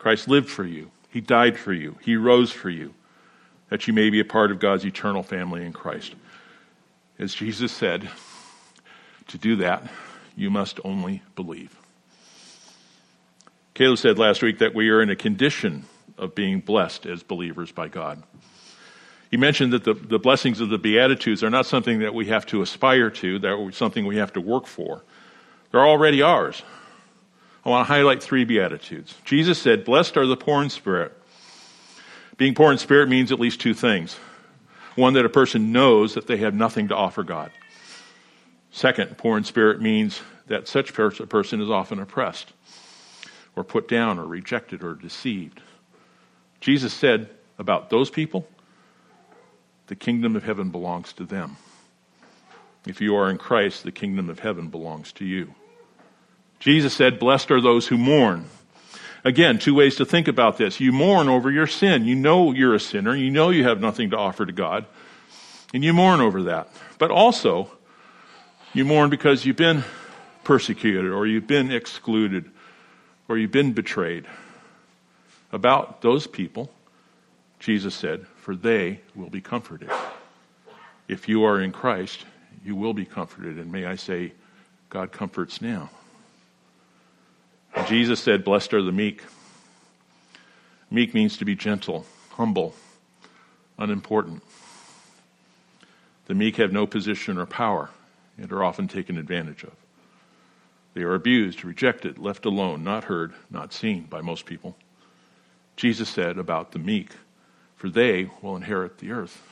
Christ 0.00 0.28
lived 0.28 0.48
for 0.48 0.64
you. 0.64 0.90
He 1.10 1.20
died 1.20 1.58
for 1.58 1.74
you. 1.74 1.96
He 2.00 2.16
rose 2.16 2.50
for 2.50 2.70
you, 2.70 2.94
that 3.68 3.86
you 3.86 3.92
may 3.92 4.08
be 4.08 4.18
a 4.18 4.24
part 4.24 4.50
of 4.50 4.58
God's 4.58 4.86
eternal 4.86 5.22
family 5.22 5.64
in 5.64 5.74
Christ. 5.74 6.14
As 7.18 7.34
Jesus 7.34 7.70
said, 7.70 8.08
to 9.28 9.36
do 9.36 9.56
that, 9.56 9.90
you 10.34 10.48
must 10.50 10.80
only 10.84 11.22
believe. 11.36 11.76
Caleb 13.74 13.98
said 13.98 14.18
last 14.18 14.42
week 14.42 14.58
that 14.60 14.74
we 14.74 14.88
are 14.88 15.02
in 15.02 15.10
a 15.10 15.16
condition 15.16 15.84
of 16.16 16.34
being 16.34 16.60
blessed 16.60 17.04
as 17.04 17.22
believers 17.22 17.70
by 17.70 17.88
God. 17.88 18.22
He 19.30 19.36
mentioned 19.36 19.74
that 19.74 19.84
the, 19.84 19.92
the 19.92 20.18
blessings 20.18 20.60
of 20.60 20.70
the 20.70 20.78
Beatitudes 20.78 21.44
are 21.44 21.50
not 21.50 21.66
something 21.66 21.98
that 21.98 22.14
we 22.14 22.26
have 22.26 22.46
to 22.46 22.62
aspire 22.62 23.10
to, 23.10 23.38
they're 23.38 23.70
something 23.72 24.06
we 24.06 24.16
have 24.16 24.32
to 24.32 24.40
work 24.40 24.66
for. 24.66 25.02
They're 25.70 25.86
already 25.86 26.22
ours. 26.22 26.62
I 27.64 27.68
want 27.68 27.86
to 27.86 27.92
highlight 27.92 28.22
three 28.22 28.44
Beatitudes. 28.44 29.14
Jesus 29.24 29.60
said, 29.60 29.84
Blessed 29.84 30.16
are 30.16 30.26
the 30.26 30.36
poor 30.36 30.62
in 30.62 30.70
spirit. 30.70 31.12
Being 32.36 32.54
poor 32.54 32.72
in 32.72 32.78
spirit 32.78 33.08
means 33.08 33.32
at 33.32 33.40
least 33.40 33.60
two 33.60 33.74
things. 33.74 34.16
One, 34.96 35.12
that 35.12 35.26
a 35.26 35.30
person 35.30 35.72
knows 35.72 36.14
that 36.14 36.26
they 36.26 36.38
have 36.38 36.54
nothing 36.54 36.88
to 36.88 36.96
offer 36.96 37.22
God. 37.22 37.50
Second, 38.70 39.18
poor 39.18 39.36
in 39.36 39.44
spirit 39.44 39.80
means 39.80 40.20
that 40.46 40.68
such 40.68 40.90
a 40.90 41.26
person 41.26 41.60
is 41.60 41.70
often 41.70 42.00
oppressed 42.00 42.52
or 43.56 43.64
put 43.64 43.88
down 43.88 44.18
or 44.18 44.24
rejected 44.24 44.82
or 44.82 44.94
deceived. 44.94 45.60
Jesus 46.60 46.92
said 46.92 47.28
about 47.58 47.90
those 47.90 48.10
people, 48.10 48.48
the 49.88 49.96
kingdom 49.96 50.34
of 50.34 50.44
heaven 50.44 50.70
belongs 50.70 51.12
to 51.14 51.24
them. 51.24 51.56
If 52.86 53.00
you 53.00 53.16
are 53.16 53.28
in 53.28 53.38
Christ, 53.38 53.82
the 53.82 53.92
kingdom 53.92 54.30
of 54.30 54.38
heaven 54.38 54.68
belongs 54.68 55.12
to 55.14 55.24
you. 55.24 55.54
Jesus 56.60 56.94
said, 56.94 57.18
Blessed 57.18 57.50
are 57.50 57.60
those 57.60 57.88
who 57.88 57.98
mourn. 57.98 58.44
Again, 59.24 59.58
two 59.58 59.74
ways 59.74 59.96
to 59.96 60.04
think 60.04 60.28
about 60.28 60.56
this. 60.56 60.80
You 60.80 60.92
mourn 60.92 61.28
over 61.28 61.50
your 61.50 61.66
sin. 61.66 62.04
You 62.04 62.14
know 62.14 62.52
you're 62.52 62.74
a 62.74 62.80
sinner. 62.80 63.14
You 63.14 63.30
know 63.30 63.50
you 63.50 63.64
have 63.64 63.80
nothing 63.80 64.10
to 64.10 64.16
offer 64.16 64.46
to 64.46 64.52
God. 64.52 64.86
And 65.74 65.84
you 65.84 65.92
mourn 65.92 66.20
over 66.20 66.44
that. 66.44 66.68
But 66.98 67.10
also, 67.10 67.70
you 68.72 68.84
mourn 68.84 69.10
because 69.10 69.44
you've 69.44 69.56
been 69.56 69.84
persecuted 70.44 71.10
or 71.10 71.26
you've 71.26 71.46
been 71.46 71.70
excluded 71.70 72.50
or 73.28 73.36
you've 73.36 73.52
been 73.52 73.72
betrayed. 73.72 74.26
About 75.52 76.00
those 76.00 76.26
people, 76.26 76.70
Jesus 77.58 77.94
said, 77.94 78.26
For 78.36 78.54
they 78.54 79.00
will 79.14 79.30
be 79.30 79.40
comforted. 79.40 79.90
If 81.08 81.28
you 81.28 81.44
are 81.44 81.60
in 81.60 81.72
Christ, 81.72 82.24
you 82.64 82.76
will 82.76 82.94
be 82.94 83.04
comforted. 83.04 83.58
And 83.58 83.72
may 83.72 83.84
I 83.84 83.96
say, 83.96 84.32
God 84.88 85.12
comforts 85.12 85.60
now. 85.60 85.90
Jesus 87.86 88.20
said, 88.20 88.44
Blessed 88.44 88.74
are 88.74 88.82
the 88.82 88.92
meek. 88.92 89.22
Meek 90.90 91.14
means 91.14 91.36
to 91.38 91.44
be 91.44 91.54
gentle, 91.54 92.04
humble, 92.30 92.74
unimportant. 93.78 94.42
The 96.26 96.34
meek 96.34 96.56
have 96.56 96.72
no 96.72 96.86
position 96.86 97.38
or 97.38 97.46
power 97.46 97.90
and 98.38 98.52
are 98.52 98.64
often 98.64 98.88
taken 98.88 99.18
advantage 99.18 99.64
of. 99.64 99.72
They 100.94 101.02
are 101.02 101.14
abused, 101.14 101.64
rejected, 101.64 102.18
left 102.18 102.44
alone, 102.44 102.82
not 102.82 103.04
heard, 103.04 103.32
not 103.50 103.72
seen 103.72 104.04
by 104.04 104.20
most 104.20 104.46
people. 104.46 104.76
Jesus 105.76 106.08
said 106.08 106.38
about 106.38 106.72
the 106.72 106.78
meek, 106.78 107.12
For 107.76 107.88
they 107.88 108.30
will 108.42 108.56
inherit 108.56 108.98
the 108.98 109.12
earth. 109.12 109.42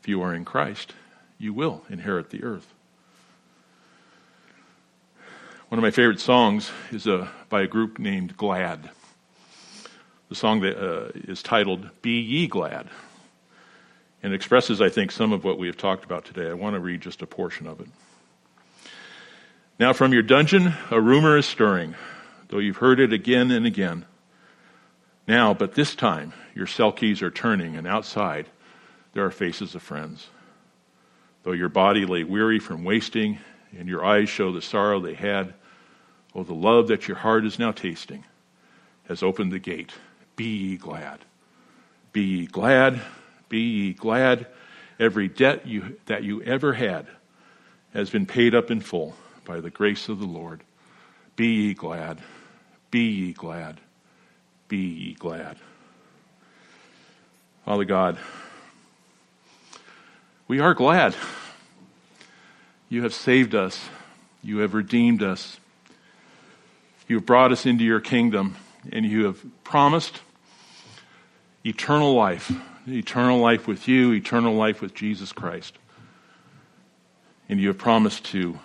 If 0.00 0.08
you 0.08 0.22
are 0.22 0.34
in 0.34 0.44
Christ, 0.44 0.94
you 1.38 1.52
will 1.52 1.84
inherit 1.88 2.30
the 2.30 2.44
earth. 2.44 2.72
One 5.68 5.78
of 5.78 5.82
my 5.82 5.90
favorite 5.90 6.18
songs 6.18 6.70
is 6.92 7.06
uh, 7.06 7.28
by 7.50 7.60
a 7.60 7.66
group 7.66 7.98
named 7.98 8.38
Glad. 8.38 8.88
The 10.30 10.34
song 10.34 10.60
that 10.60 10.82
uh, 10.82 11.10
is 11.14 11.42
titled 11.42 11.90
Be 12.00 12.20
Ye 12.20 12.46
Glad 12.46 12.88
and 14.22 14.32
expresses, 14.32 14.80
I 14.80 14.88
think, 14.88 15.12
some 15.12 15.30
of 15.30 15.44
what 15.44 15.58
we 15.58 15.66
have 15.66 15.76
talked 15.76 16.06
about 16.06 16.24
today. 16.24 16.48
I 16.48 16.54
want 16.54 16.74
to 16.74 16.80
read 16.80 17.02
just 17.02 17.20
a 17.20 17.26
portion 17.26 17.66
of 17.66 17.82
it. 17.82 17.88
Now, 19.78 19.92
from 19.92 20.14
your 20.14 20.22
dungeon, 20.22 20.72
a 20.90 21.02
rumor 21.02 21.36
is 21.36 21.44
stirring, 21.44 21.96
though 22.48 22.60
you've 22.60 22.78
heard 22.78 22.98
it 22.98 23.12
again 23.12 23.50
and 23.50 23.66
again. 23.66 24.06
Now, 25.26 25.52
but 25.52 25.74
this 25.74 25.94
time, 25.94 26.32
your 26.54 26.66
cell 26.66 26.92
keys 26.92 27.20
are 27.20 27.30
turning, 27.30 27.76
and 27.76 27.86
outside, 27.86 28.46
there 29.12 29.26
are 29.26 29.30
faces 29.30 29.74
of 29.74 29.82
friends. 29.82 30.28
Though 31.42 31.52
your 31.52 31.68
body 31.68 32.06
lay 32.06 32.24
weary 32.24 32.58
from 32.58 32.84
wasting, 32.84 33.38
and 33.76 33.86
your 33.86 34.04
eyes 34.04 34.28
show 34.28 34.50
the 34.50 34.62
sorrow 34.62 35.00
they 35.00 35.14
had, 35.14 35.54
Oh, 36.34 36.42
the 36.42 36.54
love 36.54 36.88
that 36.88 37.08
your 37.08 37.16
heart 37.16 37.44
is 37.44 37.58
now 37.58 37.72
tasting 37.72 38.24
has 39.08 39.22
opened 39.22 39.50
the 39.50 39.58
gate. 39.58 39.92
Be 40.36 40.44
ye 40.44 40.76
glad. 40.76 41.20
Be 42.12 42.22
ye 42.22 42.46
glad. 42.46 43.00
Be 43.48 43.60
ye 43.60 43.92
glad. 43.92 44.46
Every 45.00 45.28
debt 45.28 45.66
you, 45.66 45.96
that 46.06 46.24
you 46.24 46.42
ever 46.42 46.74
had 46.74 47.06
has 47.94 48.10
been 48.10 48.26
paid 48.26 48.54
up 48.54 48.70
in 48.70 48.80
full 48.80 49.14
by 49.44 49.60
the 49.60 49.70
grace 49.70 50.08
of 50.08 50.18
the 50.18 50.26
Lord. 50.26 50.62
Be 51.36 51.46
ye 51.46 51.74
glad. 51.74 52.20
Be 52.90 53.00
ye 53.00 53.32
glad. 53.32 53.80
Be 54.68 54.76
ye 54.76 55.14
glad. 55.14 55.56
Father 57.64 57.84
God, 57.84 58.18
we 60.46 60.60
are 60.60 60.74
glad. 60.74 61.14
You 62.88 63.02
have 63.02 63.14
saved 63.14 63.54
us. 63.54 63.88
You 64.42 64.58
have 64.58 64.74
redeemed 64.74 65.22
us. 65.22 65.58
You 67.08 67.16
have 67.16 67.26
brought 67.26 67.50
us 67.50 67.66
into 67.66 67.84
your 67.84 68.00
kingdom, 68.00 68.56
and 68.92 69.04
you 69.04 69.24
have 69.24 69.42
promised 69.64 70.20
eternal 71.64 72.14
life 72.14 72.52
eternal 72.90 73.38
life 73.38 73.66
with 73.66 73.88
you, 73.88 74.12
eternal 74.12 74.54
life 74.54 74.80
with 74.80 74.94
Jesus 74.94 75.32
Christ. 75.32 75.76
And 77.48 77.60
you 77.60 77.68
have 77.68 77.78
promised 77.78 78.24
to 78.26 78.58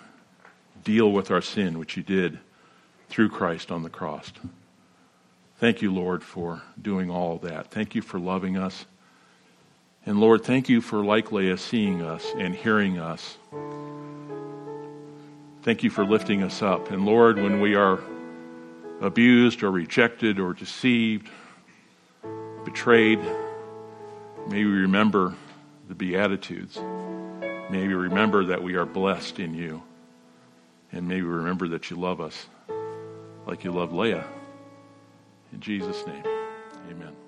deal 0.82 1.10
with 1.10 1.30
our 1.30 1.40
sin, 1.40 1.78
which 1.78 1.96
you 1.96 2.02
did 2.02 2.38
through 3.08 3.30
Christ 3.30 3.70
on 3.70 3.82
the 3.82 3.90
cross. 3.90 4.32
Thank 5.58 5.82
you, 5.82 5.92
Lord, 5.92 6.22
for 6.22 6.62
doing 6.80 7.10
all 7.10 7.38
that. 7.38 7.70
Thank 7.70 7.94
you 7.94 8.02
for 8.02 8.18
loving 8.18 8.56
us. 8.56 8.86
And 10.04 10.20
Lord, 10.20 10.44
thank 10.44 10.68
you 10.68 10.80
for 10.80 11.02
like 11.02 11.32
Leah 11.32 11.56
seeing 11.56 12.02
us 12.02 12.26
and 12.36 12.54
hearing 12.54 12.98
us. 12.98 13.38
Thank 15.62 15.82
you 15.82 15.88
for 15.88 16.04
lifting 16.04 16.42
us 16.42 16.60
up. 16.60 16.90
And 16.90 17.06
Lord, 17.06 17.36
when 17.36 17.60
we 17.60 17.74
are 17.74 18.00
abused 19.04 19.62
or 19.62 19.70
rejected 19.70 20.40
or 20.40 20.54
deceived, 20.54 21.28
betrayed, 22.64 23.20
may 24.48 24.64
we 24.64 24.72
remember 24.72 25.34
the 25.88 25.94
Beatitudes. 25.94 26.78
May 27.70 27.86
we 27.86 27.94
remember 27.94 28.46
that 28.46 28.62
we 28.62 28.76
are 28.76 28.86
blessed 28.86 29.40
in 29.40 29.54
you. 29.54 29.82
And 30.90 31.06
may 31.06 31.16
we 31.16 31.28
remember 31.28 31.68
that 31.68 31.90
you 31.90 31.96
love 31.96 32.20
us 32.20 32.46
like 33.46 33.64
you 33.64 33.72
love 33.72 33.92
Leah. 33.92 34.24
In 35.52 35.60
Jesus' 35.60 36.06
name, 36.06 36.24
amen. 36.90 37.23